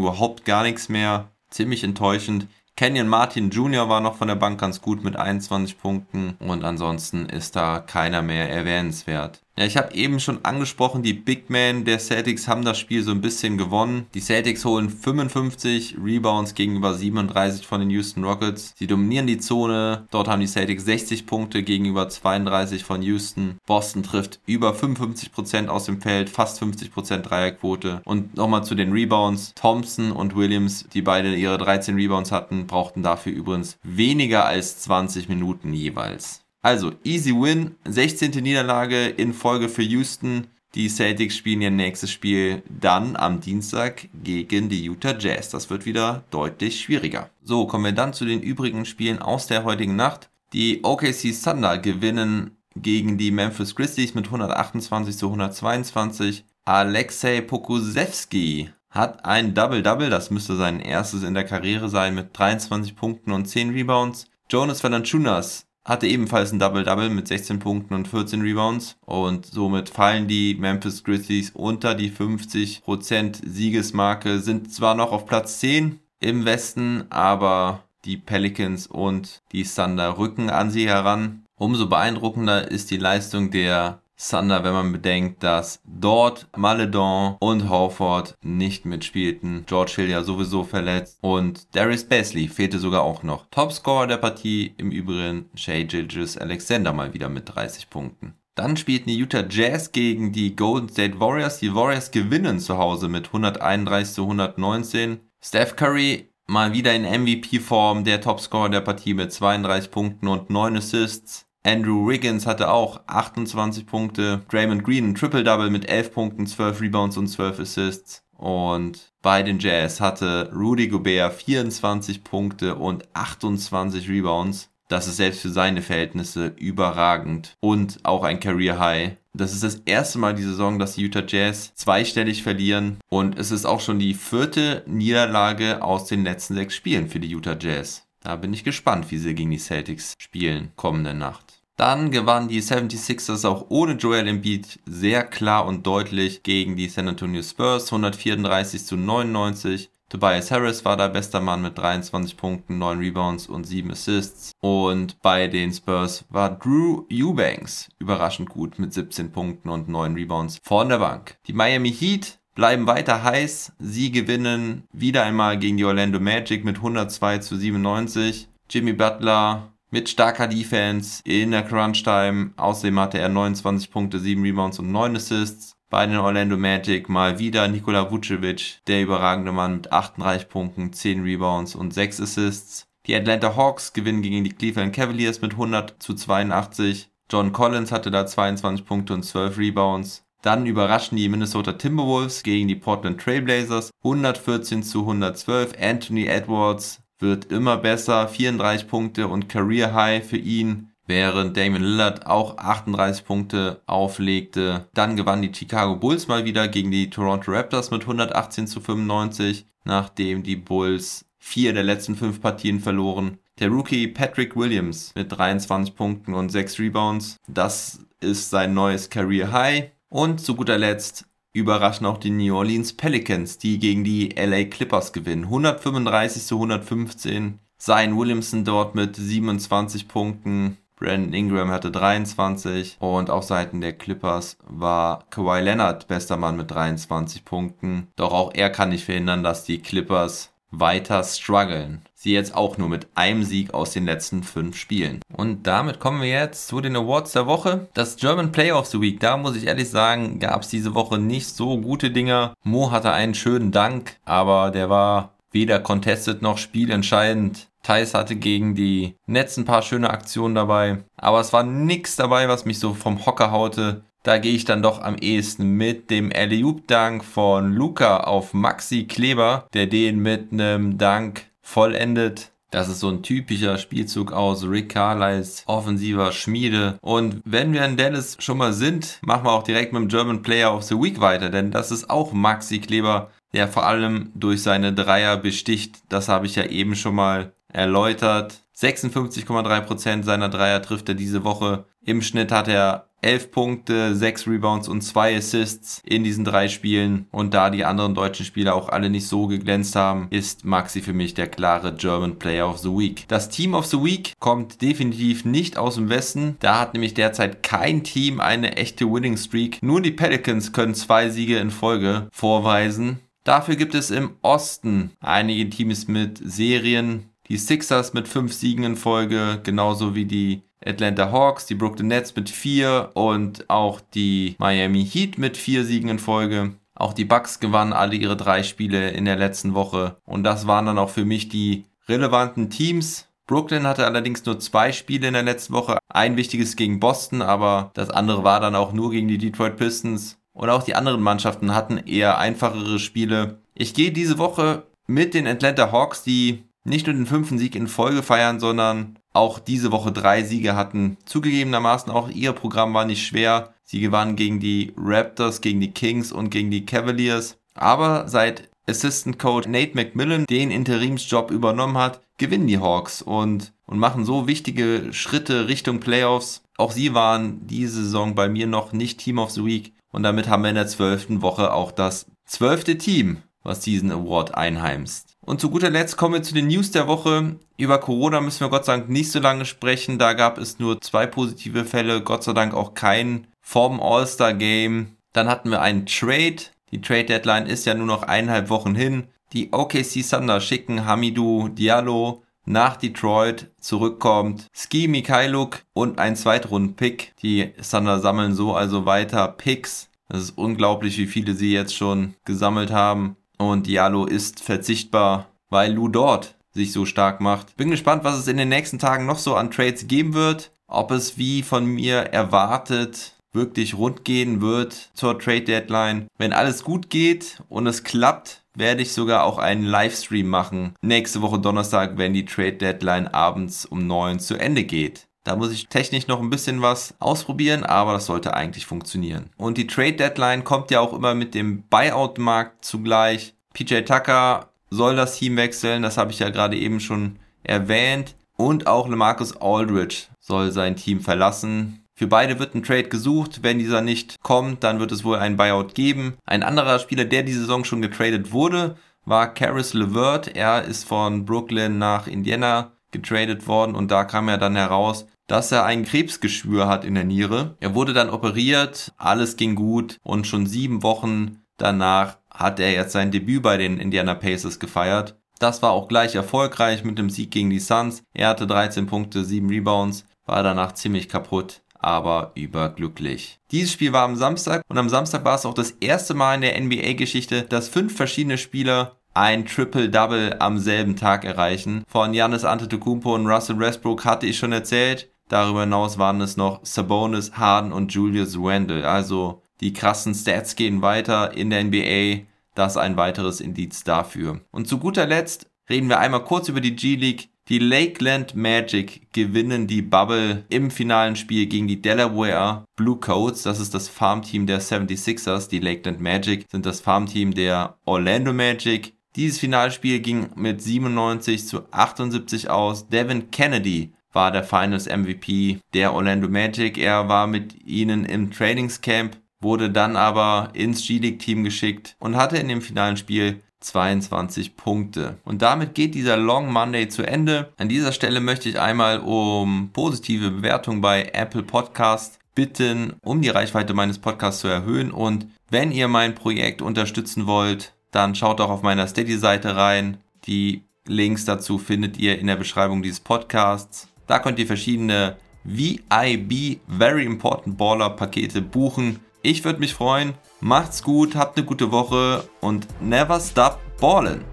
überhaupt 0.00 0.44
gar 0.44 0.64
nichts 0.64 0.88
mehr. 0.88 1.30
Ziemlich 1.48 1.84
enttäuschend. 1.84 2.48
Kenyon 2.76 3.06
Martin 3.06 3.50
Jr. 3.50 3.88
war 3.88 4.00
noch 4.00 4.16
von 4.16 4.26
der 4.26 4.34
Bank 4.34 4.60
ganz 4.60 4.82
gut 4.82 5.04
mit 5.04 5.14
21 5.14 5.78
Punkten 5.78 6.36
und 6.40 6.64
ansonsten 6.64 7.26
ist 7.26 7.54
da 7.54 7.78
keiner 7.78 8.20
mehr 8.20 8.50
erwähnenswert. 8.50 9.43
Ja, 9.56 9.64
ich 9.64 9.76
habe 9.76 9.94
eben 9.94 10.18
schon 10.18 10.44
angesprochen, 10.44 11.04
die 11.04 11.12
Big 11.12 11.48
Men 11.48 11.84
der 11.84 12.00
Celtics 12.00 12.48
haben 12.48 12.64
das 12.64 12.76
Spiel 12.76 13.04
so 13.04 13.12
ein 13.12 13.20
bisschen 13.20 13.56
gewonnen. 13.56 14.06
Die 14.12 14.20
Celtics 14.20 14.64
holen 14.64 14.90
55 14.90 15.96
Rebounds 16.02 16.54
gegenüber 16.54 16.94
37 16.94 17.64
von 17.64 17.78
den 17.78 17.90
Houston 17.90 18.24
Rockets. 18.24 18.74
Sie 18.76 18.88
dominieren 18.88 19.28
die 19.28 19.38
Zone. 19.38 20.08
Dort 20.10 20.26
haben 20.26 20.40
die 20.40 20.48
Celtics 20.48 20.84
60 20.86 21.26
Punkte 21.26 21.62
gegenüber 21.62 22.08
32 22.08 22.82
von 22.82 23.00
Houston. 23.02 23.58
Boston 23.64 24.02
trifft 24.02 24.40
über 24.44 24.72
55% 24.72 25.68
aus 25.68 25.84
dem 25.84 26.00
Feld, 26.00 26.30
fast 26.30 26.60
50% 26.60 27.18
Dreierquote. 27.18 28.02
Und 28.04 28.34
nochmal 28.36 28.64
zu 28.64 28.74
den 28.74 28.90
Rebounds. 28.90 29.52
Thompson 29.54 30.10
und 30.10 30.34
Williams, 30.34 30.86
die 30.92 31.02
beide 31.02 31.32
ihre 31.32 31.58
13 31.58 31.94
Rebounds 31.94 32.32
hatten, 32.32 32.66
brauchten 32.66 33.04
dafür 33.04 33.32
übrigens 33.32 33.78
weniger 33.84 34.46
als 34.46 34.80
20 34.80 35.28
Minuten 35.28 35.72
jeweils. 35.72 36.43
Also, 36.64 36.92
easy 37.04 37.30
win, 37.30 37.74
16. 37.84 38.30
Niederlage 38.42 39.08
in 39.08 39.34
Folge 39.34 39.68
für 39.68 39.82
Houston. 39.82 40.46
Die 40.74 40.88
Celtics 40.88 41.36
spielen 41.36 41.60
ihr 41.60 41.70
nächstes 41.70 42.10
Spiel 42.10 42.62
dann 42.70 43.16
am 43.16 43.40
Dienstag 43.40 44.08
gegen 44.22 44.70
die 44.70 44.82
Utah 44.84 45.14
Jazz. 45.14 45.50
Das 45.50 45.68
wird 45.68 45.84
wieder 45.84 46.24
deutlich 46.30 46.80
schwieriger. 46.80 47.28
So, 47.42 47.66
kommen 47.66 47.84
wir 47.84 47.92
dann 47.92 48.14
zu 48.14 48.24
den 48.24 48.40
übrigen 48.40 48.86
Spielen 48.86 49.18
aus 49.18 49.46
der 49.46 49.64
heutigen 49.64 49.94
Nacht. 49.94 50.30
Die 50.54 50.82
OKC 50.82 51.34
Thunder 51.38 51.76
gewinnen 51.76 52.56
gegen 52.74 53.18
die 53.18 53.30
Memphis 53.30 53.74
Grizzlies 53.74 54.14
mit 54.14 54.24
128 54.24 55.18
zu 55.18 55.26
122. 55.26 56.46
Alexei 56.64 57.42
Pokusevski 57.42 58.70
hat 58.88 59.26
ein 59.26 59.52
Double-Double, 59.52 60.08
das 60.08 60.30
müsste 60.30 60.56
sein 60.56 60.80
erstes 60.80 61.24
in 61.24 61.34
der 61.34 61.44
Karriere 61.44 61.90
sein, 61.90 62.14
mit 62.14 62.28
23 62.32 62.96
Punkten 62.96 63.32
und 63.32 63.44
10 63.44 63.68
Rebounds. 63.74 64.30
Jonas 64.48 64.82
Valanciunas 64.82 65.66
hatte 65.84 66.06
ebenfalls 66.06 66.52
ein 66.52 66.58
Double-Double 66.58 67.10
mit 67.10 67.28
16 67.28 67.58
Punkten 67.58 67.94
und 67.94 68.08
14 68.08 68.40
Rebounds 68.40 68.96
und 69.04 69.46
somit 69.46 69.90
fallen 69.90 70.26
die 70.26 70.54
Memphis 70.54 71.04
Grizzlies 71.04 71.50
unter 71.50 71.94
die 71.94 72.10
50% 72.10 73.46
Siegesmarke, 73.46 74.40
sind 74.40 74.72
zwar 74.72 74.94
noch 74.94 75.12
auf 75.12 75.26
Platz 75.26 75.60
10 75.60 76.00
im 76.20 76.44
Westen, 76.44 77.04
aber 77.10 77.84
die 78.04 78.16
Pelicans 78.16 78.86
und 78.86 79.42
die 79.52 79.64
Thunder 79.64 80.18
rücken 80.18 80.50
an 80.50 80.70
sie 80.70 80.86
heran. 80.86 81.44
Umso 81.56 81.88
beeindruckender 81.88 82.70
ist 82.70 82.90
die 82.90 82.96
Leistung 82.96 83.50
der 83.50 84.00
Thunder, 84.16 84.64
wenn 84.64 84.72
man 84.72 84.92
bedenkt, 84.92 85.42
dass 85.42 85.80
dort 85.84 86.46
Maledon 86.56 87.36
und 87.40 87.68
Horford 87.68 88.36
nicht 88.42 88.84
mitspielten. 88.84 89.64
George 89.66 89.92
Hill 89.96 90.10
ja 90.10 90.22
sowieso 90.22 90.64
verletzt 90.64 91.18
und 91.20 91.74
Darius 91.74 92.04
Basley 92.04 92.48
fehlte 92.48 92.78
sogar 92.78 93.02
auch 93.02 93.22
noch. 93.22 93.46
Topscorer 93.50 94.06
der 94.06 94.18
Partie 94.18 94.74
im 94.78 94.90
Übrigen 94.90 95.50
Shay 95.54 95.84
Gilgis 95.84 96.38
Alexander 96.38 96.92
mal 96.92 97.14
wieder 97.14 97.28
mit 97.28 97.54
30 97.54 97.90
Punkten. 97.90 98.34
Dann 98.54 98.76
spielten 98.76 99.08
die 99.08 99.16
Utah 99.16 99.44
Jazz 99.48 99.90
gegen 99.90 100.32
die 100.32 100.54
Golden 100.54 100.88
State 100.88 101.18
Warriors. 101.18 101.58
Die 101.58 101.74
Warriors 101.74 102.12
gewinnen 102.12 102.60
zu 102.60 102.78
Hause 102.78 103.08
mit 103.08 103.26
131 103.26 104.14
zu 104.14 104.22
119. 104.22 105.18
Steph 105.40 105.74
Curry 105.74 106.30
mal 106.46 106.72
wieder 106.72 106.94
in 106.94 107.02
MVP-Form, 107.02 108.04
der 108.04 108.20
Topscorer 108.20 108.68
der 108.68 108.80
Partie 108.80 109.14
mit 109.14 109.32
32 109.32 109.90
Punkten 109.90 110.28
und 110.28 110.50
9 110.50 110.76
Assists. 110.76 111.46
Andrew 111.66 112.06
Wiggins 112.06 112.46
hatte 112.46 112.70
auch 112.70 113.00
28 113.06 113.86
Punkte. 113.86 114.42
Draymond 114.50 114.84
Green 114.84 115.08
ein 115.08 115.14
Triple-Double 115.14 115.70
mit 115.70 115.88
11 115.88 116.12
Punkten, 116.12 116.46
12 116.46 116.82
Rebounds 116.82 117.16
und 117.16 117.26
12 117.26 117.58
Assists. 117.58 118.22
Und 118.36 119.12
bei 119.22 119.42
den 119.42 119.58
Jazz 119.58 119.98
hatte 119.98 120.52
Rudy 120.54 120.88
Gobert 120.88 121.32
24 121.32 122.22
Punkte 122.22 122.74
und 122.74 123.08
28 123.14 124.10
Rebounds. 124.10 124.68
Das 124.88 125.08
ist 125.08 125.16
selbst 125.16 125.40
für 125.40 125.48
seine 125.48 125.80
Verhältnisse 125.80 126.48
überragend 126.58 127.56
und 127.60 127.98
auch 128.02 128.24
ein 128.24 128.40
Career 128.40 128.78
High. 128.78 129.12
Das 129.32 129.54
ist 129.54 129.64
das 129.64 129.76
erste 129.86 130.18
Mal 130.18 130.34
die 130.34 130.42
Saison, 130.42 130.78
dass 130.78 130.96
die 130.96 131.02
Utah 131.02 131.24
Jazz 131.26 131.74
zweistellig 131.74 132.42
verlieren 132.42 132.98
und 133.08 133.38
es 133.38 133.50
ist 133.50 133.64
auch 133.64 133.80
schon 133.80 133.98
die 133.98 134.12
vierte 134.12 134.84
Niederlage 134.86 135.82
aus 135.82 136.04
den 136.04 136.22
letzten 136.22 136.54
sechs 136.54 136.74
Spielen 136.74 137.08
für 137.08 137.18
die 137.18 137.30
Utah 137.30 137.56
Jazz. 137.58 138.06
Da 138.24 138.36
bin 138.36 138.52
ich 138.52 138.64
gespannt, 138.64 139.10
wie 139.10 139.18
sie 139.18 139.34
gegen 139.34 139.50
die 139.50 139.58
Celtics 139.58 140.14
spielen 140.18 140.72
kommende 140.76 141.14
Nacht. 141.14 141.43
Dann 141.76 142.12
gewannen 142.12 142.48
die 142.48 142.62
76ers 142.62 143.46
auch 143.48 143.66
ohne 143.68 143.94
Joel 143.94 144.28
Embiid 144.28 144.78
sehr 144.86 145.24
klar 145.24 145.66
und 145.66 145.86
deutlich 145.86 146.44
gegen 146.44 146.76
die 146.76 146.88
San 146.88 147.08
Antonio 147.08 147.42
Spurs 147.42 147.86
134 147.86 148.84
zu 148.84 148.96
99. 148.96 149.90
Tobias 150.08 150.52
Harris 150.52 150.84
war 150.84 150.96
der 150.96 151.08
bester 151.08 151.40
Mann 151.40 151.62
mit 151.62 151.76
23 151.76 152.36
Punkten, 152.36 152.78
9 152.78 152.98
Rebounds 152.98 153.48
und 153.48 153.64
7 153.64 153.90
Assists. 153.90 154.52
Und 154.60 155.20
bei 155.22 155.48
den 155.48 155.72
Spurs 155.72 156.24
war 156.28 156.50
Drew 156.50 157.06
Eubanks 157.10 157.88
überraschend 157.98 158.48
gut 158.48 158.78
mit 158.78 158.94
17 158.94 159.32
Punkten 159.32 159.68
und 159.68 159.88
9 159.88 160.14
Rebounds 160.14 160.60
von 160.62 160.88
der 160.88 160.98
Bank. 160.98 161.38
Die 161.48 161.52
Miami 161.52 161.90
Heat 161.90 162.38
bleiben 162.54 162.86
weiter 162.86 163.24
heiß. 163.24 163.72
Sie 163.80 164.12
gewinnen 164.12 164.84
wieder 164.92 165.24
einmal 165.24 165.58
gegen 165.58 165.76
die 165.76 165.84
Orlando 165.84 166.20
Magic 166.20 166.64
mit 166.64 166.76
102 166.76 167.38
zu 167.38 167.56
97. 167.56 168.48
Jimmy 168.70 168.92
Butler 168.92 169.73
mit 169.94 170.08
starker 170.08 170.48
Defense 170.48 171.22
in 171.24 171.52
der 171.52 171.62
Crunch 171.62 172.02
Time. 172.02 172.50
Außerdem 172.56 172.98
hatte 172.98 173.20
er 173.20 173.28
29 173.28 173.92
Punkte, 173.92 174.18
7 174.18 174.42
Rebounds 174.42 174.80
und 174.80 174.90
9 174.90 175.14
Assists. 175.14 175.76
Bei 175.88 176.04
den 176.04 176.16
Orlando 176.16 176.56
Magic 176.56 177.08
mal 177.08 177.38
wieder 177.38 177.68
Nikola 177.68 178.10
Vucevic, 178.10 178.80
der 178.88 179.02
überragende 179.02 179.52
Mann 179.52 179.76
mit 179.76 179.92
38 179.92 180.48
Punkten, 180.48 180.92
10 180.92 181.22
Rebounds 181.22 181.76
und 181.76 181.94
6 181.94 182.22
Assists. 182.22 182.88
Die 183.06 183.14
Atlanta 183.14 183.54
Hawks 183.54 183.92
gewinnen 183.92 184.22
gegen 184.22 184.42
die 184.42 184.50
Cleveland 184.50 184.92
Cavaliers 184.92 185.40
mit 185.40 185.52
100 185.52 186.02
zu 186.02 186.14
82. 186.14 187.08
John 187.30 187.52
Collins 187.52 187.92
hatte 187.92 188.10
da 188.10 188.26
22 188.26 188.84
Punkte 188.84 189.14
und 189.14 189.22
12 189.22 189.58
Rebounds. 189.58 190.24
Dann 190.42 190.66
überraschen 190.66 191.16
die 191.16 191.28
Minnesota 191.28 191.74
Timberwolves 191.74 192.42
gegen 192.42 192.66
die 192.66 192.74
Portland 192.74 193.20
Trailblazers 193.20 193.90
114 194.02 194.82
zu 194.82 195.02
112. 195.02 195.74
Anthony 195.80 196.26
Edwards 196.26 197.03
wird 197.24 197.50
immer 197.50 197.78
besser, 197.78 198.28
34 198.28 198.86
Punkte 198.86 199.26
und 199.28 199.48
Career 199.48 199.94
High 199.94 200.24
für 200.24 200.36
ihn, 200.36 200.90
während 201.06 201.56
Damon 201.56 201.82
Lillard 201.82 202.26
auch 202.26 202.58
38 202.58 203.24
Punkte 203.24 203.82
auflegte. 203.86 204.86
Dann 204.94 205.16
gewannen 205.16 205.42
die 205.42 205.54
Chicago 205.54 205.96
Bulls 205.96 206.28
mal 206.28 206.44
wieder 206.44 206.68
gegen 206.68 206.90
die 206.90 207.10
Toronto 207.10 207.50
Raptors 207.50 207.90
mit 207.90 208.02
118 208.02 208.66
zu 208.66 208.80
95, 208.80 209.66
nachdem 209.84 210.42
die 210.42 210.56
Bulls 210.56 211.24
vier 211.38 211.72
der 211.72 211.82
letzten 211.82 212.14
fünf 212.14 212.40
Partien 212.40 212.78
verloren. 212.80 213.38
Der 213.58 213.68
Rookie 213.68 214.08
Patrick 214.08 214.56
Williams 214.56 215.12
mit 215.14 215.32
23 215.32 215.94
Punkten 215.94 216.34
und 216.34 216.50
6 216.50 216.78
Rebounds. 216.78 217.38
Das 217.46 218.00
ist 218.20 218.50
sein 218.50 218.74
neues 218.74 219.10
Career 219.10 219.52
High. 219.52 219.90
Und 220.08 220.40
zu 220.40 220.54
guter 220.54 220.78
Letzt 220.78 221.26
überraschen 221.54 222.04
auch 222.04 222.18
die 222.18 222.30
New 222.30 222.54
Orleans 222.54 222.92
Pelicans, 222.92 223.56
die 223.56 223.78
gegen 223.78 224.04
die 224.04 224.30
LA 224.36 224.64
Clippers 224.64 225.14
gewinnen. 225.14 225.44
135 225.44 226.42
zu 226.42 226.56
115. 226.56 227.60
Zion 227.78 228.18
Williamson 228.18 228.64
dort 228.64 228.94
mit 228.94 229.16
27 229.16 230.08
Punkten. 230.08 230.76
Brandon 230.96 231.32
Ingram 231.32 231.70
hatte 231.70 231.90
23 231.90 232.96
und 233.00 233.30
auf 233.30 233.44
Seiten 233.44 233.80
der 233.80 233.92
Clippers 233.92 234.56
war 234.66 235.24
Kawhi 235.30 235.60
Leonard 235.60 236.06
bester 236.08 236.36
Mann 236.36 236.56
mit 236.56 236.70
23 236.70 237.44
Punkten. 237.44 238.08
Doch 238.16 238.32
auch 238.32 238.52
er 238.54 238.70
kann 238.70 238.90
nicht 238.90 239.04
verhindern, 239.04 239.42
dass 239.42 239.64
die 239.64 239.80
Clippers 239.80 240.53
weiter 240.80 241.22
strugglen. 241.24 242.02
Sie 242.14 242.32
jetzt 242.32 242.54
auch 242.54 242.78
nur 242.78 242.88
mit 242.88 243.06
einem 243.14 243.44
Sieg 243.44 243.74
aus 243.74 243.92
den 243.92 244.06
letzten 244.06 244.42
fünf 244.42 244.76
Spielen. 244.76 245.20
Und 245.32 245.66
damit 245.66 246.00
kommen 246.00 246.22
wir 246.22 246.28
jetzt 246.28 246.68
zu 246.68 246.80
den 246.80 246.96
Awards 246.96 247.32
der 247.32 247.46
Woche. 247.46 247.88
Das 247.94 248.16
German 248.16 248.52
Player 248.52 248.78
of 248.78 248.86
the 248.86 249.00
Week, 249.00 249.20
da 249.20 249.36
muss 249.36 249.56
ich 249.56 249.66
ehrlich 249.66 249.90
sagen, 249.90 250.38
gab 250.38 250.62
es 250.62 250.68
diese 250.68 250.94
Woche 250.94 251.18
nicht 251.18 251.48
so 251.48 251.78
gute 251.80 252.10
Dinger. 252.10 252.54
Mo 252.62 252.90
hatte 252.90 253.12
einen 253.12 253.34
schönen 253.34 253.72
Dank, 253.72 254.16
aber 254.24 254.70
der 254.70 254.88
war 254.88 255.34
weder 255.50 255.80
contested 255.80 256.42
noch 256.42 256.58
spielentscheidend. 256.58 257.68
Thais 257.82 258.14
hatte 258.14 258.34
gegen 258.34 258.74
die 258.74 259.16
Netz 259.26 259.56
ein 259.56 259.66
paar 259.66 259.82
schöne 259.82 260.10
Aktionen 260.10 260.54
dabei, 260.54 261.04
aber 261.16 261.40
es 261.40 261.52
war 261.52 261.62
nichts 261.62 262.16
dabei, 262.16 262.48
was 262.48 262.64
mich 262.64 262.78
so 262.78 262.94
vom 262.94 263.24
Hocker 263.24 263.50
haute. 263.50 264.04
Da 264.24 264.38
gehe 264.38 264.54
ich 264.54 264.64
dann 264.64 264.82
doch 264.82 265.02
am 265.02 265.16
ehesten 265.16 265.72
mit 265.76 266.08
dem 266.08 266.32
Alley-Oop-Dank 266.34 267.22
von 267.22 267.74
Luca 267.74 268.20
auf 268.20 268.54
Maxi 268.54 269.04
Kleber, 269.04 269.68
der 269.74 269.86
den 269.86 270.18
mit 270.18 270.50
einem 270.50 270.96
Dank 270.96 271.50
vollendet. 271.60 272.50
Das 272.70 272.88
ist 272.88 273.00
so 273.00 273.10
ein 273.10 273.22
typischer 273.22 273.76
Spielzug 273.76 274.32
aus 274.32 274.64
Rick 274.64 274.88
Carlisles 274.88 275.62
offensiver 275.66 276.32
Schmiede. 276.32 276.98
Und 277.02 277.42
wenn 277.44 277.74
wir 277.74 277.84
in 277.84 277.98
Dallas 277.98 278.38
schon 278.40 278.56
mal 278.56 278.72
sind, 278.72 279.18
machen 279.20 279.44
wir 279.44 279.52
auch 279.52 279.62
direkt 279.62 279.92
mit 279.92 280.00
dem 280.00 280.08
German 280.08 280.40
Player 280.40 280.74
of 280.74 280.84
the 280.84 280.94
Week 280.94 281.20
weiter, 281.20 281.50
denn 281.50 281.70
das 281.70 281.90
ist 281.90 282.08
auch 282.08 282.32
Maxi 282.32 282.78
Kleber, 282.78 283.30
der 283.52 283.68
vor 283.68 283.84
allem 283.84 284.32
durch 284.34 284.62
seine 284.62 284.94
Dreier 284.94 285.36
besticht. 285.36 285.98
Das 286.08 286.30
habe 286.30 286.46
ich 286.46 286.56
ja 286.56 286.64
eben 286.64 286.96
schon 286.96 287.14
mal 287.14 287.52
erläutert. 287.70 288.63
56,3% 288.76 290.24
seiner 290.24 290.48
Dreier 290.48 290.82
trifft 290.82 291.08
er 291.08 291.14
diese 291.14 291.44
Woche. 291.44 291.86
Im 292.04 292.22
Schnitt 292.22 292.52
hat 292.52 292.68
er 292.68 293.08
11 293.24 293.52
Punkte, 293.52 294.14
6 294.14 294.46
Rebounds 294.46 294.86
und 294.86 295.00
2 295.00 295.38
Assists 295.38 296.02
in 296.04 296.24
diesen 296.24 296.44
drei 296.44 296.68
Spielen. 296.68 297.26
Und 297.30 297.54
da 297.54 297.70
die 297.70 297.84
anderen 297.84 298.14
deutschen 298.14 298.44
Spieler 298.44 298.74
auch 298.74 298.90
alle 298.90 299.08
nicht 299.08 299.26
so 299.26 299.46
geglänzt 299.46 299.96
haben, 299.96 300.26
ist 300.28 300.64
Maxi 300.64 301.00
für 301.00 301.14
mich 301.14 301.32
der 301.32 301.48
klare 301.48 301.94
German 301.94 302.38
Player 302.38 302.68
of 302.68 302.78
the 302.78 302.90
Week. 302.90 303.24
Das 303.28 303.48
Team 303.48 303.74
of 303.74 303.86
the 303.86 304.02
Week 304.02 304.34
kommt 304.40 304.82
definitiv 304.82 305.46
nicht 305.46 305.78
aus 305.78 305.94
dem 305.94 306.10
Westen. 306.10 306.56
Da 306.60 306.78
hat 306.80 306.92
nämlich 306.92 307.14
derzeit 307.14 307.62
kein 307.62 308.04
Team 308.04 308.40
eine 308.40 308.76
echte 308.76 309.10
Winning 309.10 309.38
Streak. 309.38 309.78
Nur 309.82 310.02
die 310.02 310.10
Pelicans 310.10 310.72
können 310.72 310.94
zwei 310.94 311.30
Siege 311.30 311.56
in 311.56 311.70
Folge 311.70 312.28
vorweisen. 312.30 313.20
Dafür 313.44 313.76
gibt 313.76 313.94
es 313.94 314.10
im 314.10 314.36
Osten 314.42 315.12
einige 315.20 315.68
Teams 315.70 316.08
mit 316.08 316.40
Serien. 316.42 317.30
Die 317.48 317.58
Sixers 317.58 318.14
mit 318.14 318.26
fünf 318.26 318.54
Siegen 318.54 318.84
in 318.84 318.96
Folge, 318.96 319.60
genauso 319.62 320.14
wie 320.14 320.24
die 320.24 320.62
Atlanta 320.84 321.30
Hawks, 321.30 321.66
die 321.66 321.74
Brooklyn 321.74 322.08
Nets 322.08 322.34
mit 322.34 322.48
vier 322.48 323.10
und 323.14 323.68
auch 323.68 324.00
die 324.00 324.56
Miami 324.58 325.04
Heat 325.04 325.38
mit 325.38 325.56
vier 325.56 325.84
Siegen 325.84 326.08
in 326.08 326.18
Folge. 326.18 326.74
Auch 326.94 327.12
die 327.12 327.24
Bucks 327.24 327.60
gewannen 327.60 327.92
alle 327.92 328.14
ihre 328.14 328.36
drei 328.36 328.62
Spiele 328.62 329.10
in 329.10 329.24
der 329.24 329.36
letzten 329.36 329.74
Woche. 329.74 330.16
Und 330.24 330.44
das 330.44 330.66
waren 330.66 330.86
dann 330.86 330.98
auch 330.98 331.10
für 331.10 331.24
mich 331.24 331.48
die 331.48 331.84
relevanten 332.08 332.70
Teams. 332.70 333.28
Brooklyn 333.46 333.86
hatte 333.86 334.06
allerdings 334.06 334.44
nur 334.46 334.58
zwei 334.58 334.92
Spiele 334.92 335.26
in 335.26 335.34
der 335.34 335.42
letzten 335.42 335.74
Woche. 335.74 335.98
Ein 336.08 336.36
wichtiges 336.36 336.76
gegen 336.76 337.00
Boston, 337.00 337.42
aber 337.42 337.90
das 337.94 338.10
andere 338.10 338.44
war 338.44 338.60
dann 338.60 338.74
auch 338.74 338.92
nur 338.92 339.10
gegen 339.10 339.28
die 339.28 339.38
Detroit 339.38 339.76
Pistons. 339.76 340.38
Und 340.52 340.70
auch 340.70 340.82
die 340.82 340.94
anderen 340.94 341.20
Mannschaften 341.20 341.74
hatten 341.74 341.98
eher 341.98 342.38
einfachere 342.38 342.98
Spiele. 342.98 343.58
Ich 343.74 343.92
gehe 343.92 344.12
diese 344.12 344.38
Woche 344.38 344.84
mit 345.06 345.34
den 345.34 345.46
Atlanta 345.46 345.90
Hawks, 345.92 346.22
die 346.22 346.64
nicht 346.84 347.06
nur 347.06 347.14
den 347.14 347.26
fünften 347.26 347.58
Sieg 347.58 347.74
in 347.74 347.88
Folge 347.88 348.22
feiern, 348.22 348.60
sondern 348.60 349.18
auch 349.32 349.58
diese 349.58 349.90
Woche 349.90 350.12
drei 350.12 350.42
Siege 350.44 350.76
hatten. 350.76 351.16
Zugegebenermaßen 351.24 352.12
auch 352.12 352.28
ihr 352.28 352.52
Programm 352.52 352.94
war 352.94 353.04
nicht 353.04 353.26
schwer. 353.26 353.74
Sie 353.84 354.00
gewannen 354.00 354.36
gegen 354.36 354.60
die 354.60 354.92
Raptors, 354.96 355.60
gegen 355.60 355.80
die 355.80 355.90
Kings 355.90 356.30
und 356.30 356.50
gegen 356.50 356.70
die 356.70 356.86
Cavaliers. 356.86 357.58
Aber 357.74 358.28
seit 358.28 358.68
Assistant 358.86 359.38
Coach 359.38 359.66
Nate 359.66 359.94
McMillan 359.94 360.44
den 360.46 360.70
Interimsjob 360.70 361.50
übernommen 361.50 361.98
hat, 361.98 362.20
gewinnen 362.38 362.66
die 362.66 362.78
Hawks 362.78 363.22
und, 363.22 363.72
und 363.86 363.98
machen 363.98 364.24
so 364.24 364.46
wichtige 364.46 365.12
Schritte 365.12 365.68
Richtung 365.68 366.00
Playoffs. 366.00 366.62
Auch 366.76 366.92
sie 366.92 367.14
waren 367.14 367.66
diese 367.66 368.02
Saison 368.04 368.34
bei 368.34 368.48
mir 368.48 368.66
noch 368.66 368.92
nicht 368.92 369.20
Team 369.20 369.38
of 369.38 369.50
the 369.50 369.64
Week. 369.64 369.92
Und 370.10 370.22
damit 370.22 370.48
haben 370.48 370.62
wir 370.62 370.68
in 370.68 370.76
der 370.76 370.86
zwölften 370.86 371.42
Woche 371.42 371.72
auch 371.72 371.92
das 371.92 372.26
zwölfte 372.46 372.98
Team, 372.98 373.38
was 373.64 373.80
diesen 373.80 374.12
Award 374.12 374.54
einheimst. 374.54 375.34
Und 375.44 375.60
zu 375.60 375.70
guter 375.70 375.90
Letzt 375.90 376.16
kommen 376.16 376.34
wir 376.34 376.42
zu 376.42 376.54
den 376.54 376.68
News 376.68 376.90
der 376.90 377.08
Woche. 377.08 377.56
Über 377.76 377.98
Corona 377.98 378.40
müssen 378.40 378.60
wir 378.60 378.70
Gott 378.70 378.84
sei 378.84 378.96
Dank 378.96 379.08
nicht 379.08 379.32
so 379.32 379.40
lange 379.40 379.64
sprechen. 379.64 380.18
Da 380.18 380.32
gab 380.32 380.58
es 380.58 380.78
nur 380.78 381.00
zwei 381.00 381.26
positive 381.26 381.84
Fälle. 381.84 382.22
Gott 382.22 382.44
sei 382.44 382.52
Dank 382.52 382.72
auch 382.72 382.94
kein 382.94 383.46
vom 383.60 384.00
All-Star-Game. 384.00 385.16
Dann 385.32 385.48
hatten 385.48 385.70
wir 385.70 385.82
einen 385.82 386.06
Trade. 386.06 386.56
Die 386.92 387.00
Trade-Deadline 387.00 387.66
ist 387.66 387.84
ja 387.84 387.94
nur 387.94 388.06
noch 388.06 388.22
eineinhalb 388.22 388.70
Wochen 388.70 388.94
hin. 388.94 389.24
Die 389.52 389.72
OKC 389.72 390.22
Thunder 390.28 390.60
schicken 390.60 391.04
Hamidou 391.04 391.68
Diallo 391.68 392.42
nach 392.64 392.96
Detroit 392.96 393.70
zurückkommt. 393.80 394.68
Ski 394.72 395.08
Mikhailuk 395.08 395.82
und 395.92 396.18
ein 396.18 396.36
Zweitrunden-Pick. 396.36 397.34
Die 397.42 397.72
Thunder 397.88 398.20
sammeln 398.20 398.54
so 398.54 398.74
also 398.74 399.06
weiter 399.06 399.48
Picks. 399.48 400.08
Das 400.28 400.42
ist 400.42 400.56
unglaublich, 400.56 401.18
wie 401.18 401.26
viele 401.26 401.54
sie 401.54 401.72
jetzt 401.72 401.94
schon 401.94 402.34
gesammelt 402.44 402.90
haben. 402.90 403.36
Und 403.58 403.86
Diallo 403.86 404.26
ist 404.26 404.60
verzichtbar, 404.60 405.46
weil 405.70 405.92
Lou 405.92 406.08
dort 406.08 406.54
sich 406.72 406.92
so 406.92 407.06
stark 407.06 407.40
macht. 407.40 407.76
Bin 407.76 407.90
gespannt, 407.90 408.24
was 408.24 408.36
es 408.36 408.48
in 408.48 408.56
den 408.56 408.68
nächsten 408.68 408.98
Tagen 408.98 409.26
noch 409.26 409.38
so 409.38 409.54
an 409.54 409.70
Trades 409.70 410.06
geben 410.08 410.34
wird. 410.34 410.72
Ob 410.86 411.10
es 411.10 411.38
wie 411.38 411.62
von 411.62 411.86
mir 411.86 412.16
erwartet 412.16 413.34
wirklich 413.54 413.96
rund 413.96 414.24
gehen 414.24 414.60
wird 414.60 415.10
zur 415.14 415.38
Trade 415.38 415.62
Deadline. 415.62 416.26
Wenn 416.38 416.52
alles 416.52 416.84
gut 416.84 417.08
geht 417.08 417.62
und 417.68 417.86
es 417.86 418.02
klappt, 418.02 418.62
werde 418.76 419.02
ich 419.02 419.12
sogar 419.12 419.44
auch 419.44 419.58
einen 419.58 419.84
Livestream 419.84 420.48
machen. 420.48 420.94
Nächste 421.00 421.40
Woche 421.40 421.60
Donnerstag, 421.60 422.18
wenn 422.18 422.34
die 422.34 422.44
Trade 422.44 422.74
Deadline 422.74 423.28
abends 423.28 423.86
um 423.86 424.06
9 424.06 424.40
zu 424.40 424.56
Ende 424.56 424.84
geht. 424.84 425.26
Da 425.44 425.56
muss 425.56 425.72
ich 425.72 425.88
technisch 425.88 426.26
noch 426.26 426.40
ein 426.40 426.48
bisschen 426.48 426.80
was 426.80 427.14
ausprobieren, 427.20 427.84
aber 427.84 428.14
das 428.14 428.26
sollte 428.26 428.54
eigentlich 428.54 428.86
funktionieren. 428.86 429.50
Und 429.58 429.76
die 429.76 429.86
Trade 429.86 430.14
Deadline 430.14 430.64
kommt 430.64 430.90
ja 430.90 431.00
auch 431.00 431.12
immer 431.12 431.34
mit 431.34 431.54
dem 431.54 431.82
Buyout-Markt 431.88 432.84
zugleich. 432.84 433.54
PJ 433.74 434.00
Tucker 434.00 434.70
soll 434.90 435.16
das 435.16 435.36
Team 435.36 435.56
wechseln, 435.56 436.02
das 436.02 436.16
habe 436.16 436.32
ich 436.32 436.38
ja 436.38 436.48
gerade 436.48 436.76
eben 436.76 436.98
schon 436.98 437.38
erwähnt. 437.62 438.36
Und 438.56 438.86
auch 438.86 439.08
LeMarcus 439.08 439.56
Aldridge 439.56 440.28
soll 440.40 440.70
sein 440.70 440.96
Team 440.96 441.20
verlassen. 441.20 442.04
Für 442.14 442.28
beide 442.28 442.60
wird 442.60 442.74
ein 442.74 442.84
Trade 442.84 443.08
gesucht. 443.08 443.62
Wenn 443.62 443.80
dieser 443.80 444.00
nicht 444.00 444.40
kommt, 444.42 444.84
dann 444.84 445.00
wird 445.00 445.10
es 445.10 445.24
wohl 445.24 445.36
ein 445.36 445.56
Buyout 445.56 445.94
geben. 445.94 446.34
Ein 446.46 446.62
anderer 446.62 447.00
Spieler, 447.00 447.24
der 447.24 447.42
diese 447.42 447.60
Saison 447.60 447.84
schon 447.84 448.00
getradet 448.00 448.52
wurde, 448.52 448.96
war 449.24 449.52
Karis 449.52 449.94
LeVert. 449.94 450.56
Er 450.56 450.84
ist 450.84 451.04
von 451.04 451.44
Brooklyn 451.44 451.98
nach 451.98 452.28
Indiana 452.28 452.92
getradet 453.10 453.66
worden 453.66 453.96
und 453.96 454.10
da 454.10 454.24
kam 454.24 454.48
er 454.48 454.58
dann 454.58 454.76
heraus, 454.76 455.26
dass 455.46 455.72
er 455.72 455.84
ein 455.84 456.04
Krebsgeschwür 456.04 456.86
hat 456.86 457.04
in 457.04 457.14
der 457.14 457.24
Niere. 457.24 457.76
Er 457.80 457.94
wurde 457.94 458.12
dann 458.12 458.30
operiert, 458.30 459.12
alles 459.16 459.56
ging 459.56 459.74
gut 459.74 460.18
und 460.22 460.46
schon 460.46 460.66
sieben 460.66 461.02
Wochen 461.02 461.60
danach 461.76 462.38
hat 462.50 462.78
er 462.80 462.92
jetzt 462.92 463.12
sein 463.12 463.30
Debüt 463.30 463.62
bei 463.62 463.76
den 463.76 463.98
Indiana 463.98 464.34
Pacers 464.34 464.78
gefeiert. 464.78 465.36
Das 465.58 465.82
war 465.82 465.90
auch 465.92 466.08
gleich 466.08 466.34
erfolgreich 466.34 467.04
mit 467.04 467.18
dem 467.18 467.30
Sieg 467.30 467.50
gegen 467.50 467.70
die 467.70 467.80
Suns. 467.80 468.22
Er 468.32 468.48
hatte 468.48 468.66
13 468.66 469.06
Punkte, 469.06 469.44
7 469.44 469.68
Rebounds, 469.68 470.24
war 470.46 470.62
danach 470.62 470.92
ziemlich 470.92 471.28
kaputt 471.28 471.82
aber 472.04 472.52
überglücklich. 472.54 473.58
Dieses 473.70 473.92
Spiel 473.92 474.12
war 474.12 474.24
am 474.24 474.36
Samstag 474.36 474.82
und 474.88 474.98
am 474.98 475.08
Samstag 475.08 475.44
war 475.44 475.54
es 475.54 475.64
auch 475.64 475.72
das 475.72 475.92
erste 475.92 476.34
Mal 476.34 476.56
in 476.56 476.60
der 476.60 476.78
NBA-Geschichte, 476.80 477.62
dass 477.62 477.88
fünf 477.88 478.14
verschiedene 478.14 478.58
Spieler 478.58 479.16
ein 479.32 479.66
Triple-Double 479.66 480.56
am 480.60 480.78
selben 480.78 481.16
Tag 481.16 481.44
erreichen. 481.44 482.04
Von 482.06 482.32
Giannis 482.32 482.64
Antetokounmpo 482.64 483.34
und 483.34 483.46
Russell 483.46 483.78
Westbrook 483.78 484.24
hatte 484.24 484.46
ich 484.46 484.58
schon 484.58 484.72
erzählt. 484.72 485.30
Darüber 485.48 485.82
hinaus 485.82 486.18
waren 486.18 486.40
es 486.40 486.56
noch 486.56 486.80
Sabonis, 486.84 487.52
Harden 487.52 487.92
und 487.92 488.12
Julius 488.12 488.56
Randle. 488.58 489.08
Also 489.08 489.62
die 489.80 489.92
krassen 489.92 490.34
Stats 490.34 490.76
gehen 490.76 491.02
weiter 491.02 491.56
in 491.56 491.70
der 491.70 491.84
NBA. 491.84 492.46
Das 492.74 492.96
ein 492.96 493.16
weiteres 493.16 493.60
Indiz 493.60 494.04
dafür. 494.04 494.60
Und 494.70 494.88
zu 494.88 494.98
guter 494.98 495.26
Letzt 495.26 495.70
reden 495.88 496.08
wir 496.08 496.18
einmal 496.18 496.44
kurz 496.44 496.68
über 496.68 496.80
die 496.80 496.96
G-League. 496.96 497.48
Die 497.68 497.78
Lakeland 497.78 498.54
Magic 498.54 499.32
gewinnen 499.32 499.86
die 499.86 500.02
Bubble 500.02 500.64
im 500.68 500.90
finalen 500.90 501.34
Spiel 501.34 501.66
gegen 501.66 501.88
die 501.88 502.02
Delaware 502.02 502.84
Blue 502.94 503.16
Coats. 503.18 503.62
Das 503.62 503.80
ist 503.80 503.94
das 503.94 504.08
Farmteam 504.08 504.66
der 504.66 504.82
76ers. 504.82 505.70
Die 505.70 505.78
Lakeland 505.78 506.20
Magic 506.20 506.66
sind 506.70 506.84
das 506.84 507.00
Farmteam 507.00 507.54
der 507.54 507.96
Orlando 508.04 508.52
Magic. 508.52 509.14
Dieses 509.36 509.58
Finalspiel 509.58 510.20
ging 510.20 510.50
mit 510.56 510.82
97 510.82 511.66
zu 511.66 511.90
78 511.90 512.68
aus. 512.68 513.08
Devin 513.08 513.50
Kennedy 513.50 514.12
war 514.34 514.50
der 514.50 514.64
Finals 514.64 515.06
MVP 515.06 515.78
der 515.94 516.12
Orlando 516.12 516.48
Magic. 516.48 516.98
Er 516.98 517.28
war 517.28 517.46
mit 517.46 517.86
ihnen 517.86 518.24
im 518.24 518.50
Trainingscamp, 518.50 519.36
wurde 519.60 519.90
dann 519.90 520.16
aber 520.16 520.70
ins 520.74 521.06
G-League 521.06 521.38
Team 521.38 521.64
geschickt 521.64 522.16
und 522.18 522.36
hatte 522.36 522.58
in 522.58 522.68
dem 522.68 522.82
finalen 522.82 523.16
Spiel 523.16 523.62
22 523.80 524.76
Punkte. 524.76 525.38
Und 525.44 525.62
damit 525.62 525.94
geht 525.94 526.14
dieser 526.14 526.36
Long 526.36 526.72
Monday 526.72 527.08
zu 527.08 527.22
Ende. 527.22 527.72
An 527.76 527.88
dieser 527.88 528.12
Stelle 528.12 528.40
möchte 528.40 528.68
ich 528.68 528.80
einmal 528.80 529.20
um 529.20 529.90
positive 529.92 530.50
Bewertung 530.50 531.00
bei 531.00 531.30
Apple 531.32 531.62
Podcast 531.62 532.38
bitten, 532.54 533.14
um 533.22 533.42
die 533.42 533.50
Reichweite 533.50 533.94
meines 533.94 534.18
Podcasts 534.18 534.62
zu 534.62 534.68
erhöhen. 534.68 535.10
Und 535.10 535.46
wenn 535.70 535.92
ihr 535.92 536.08
mein 536.08 536.34
Projekt 536.34 536.82
unterstützen 536.82 537.46
wollt, 537.46 537.94
dann 538.10 538.34
schaut 538.34 538.60
doch 538.60 538.70
auf 538.70 538.82
meiner 538.82 539.06
Steady-Seite 539.06 539.76
rein. 539.76 540.18
Die 540.46 540.82
Links 541.06 541.44
dazu 541.44 541.78
findet 541.78 542.16
ihr 542.16 542.38
in 542.38 542.46
der 542.46 542.56
Beschreibung 542.56 543.02
dieses 543.02 543.20
Podcasts. 543.20 544.08
Da 544.26 544.38
könnt 544.38 544.58
ihr 544.58 544.66
verschiedene 544.66 545.36
VIB 545.64 546.80
Very 546.88 547.24
Important 547.24 547.76
Baller 547.76 548.10
Pakete 548.10 548.62
buchen. 548.62 549.20
Ich 549.42 549.64
würde 549.64 549.80
mich 549.80 549.94
freuen. 549.94 550.34
Macht's 550.60 551.02
gut, 551.02 551.34
habt 551.36 551.58
eine 551.58 551.66
gute 551.66 551.90
Woche 551.90 552.48
und 552.60 552.86
never 553.02 553.38
stop 553.40 553.78
ballin'. 554.00 554.44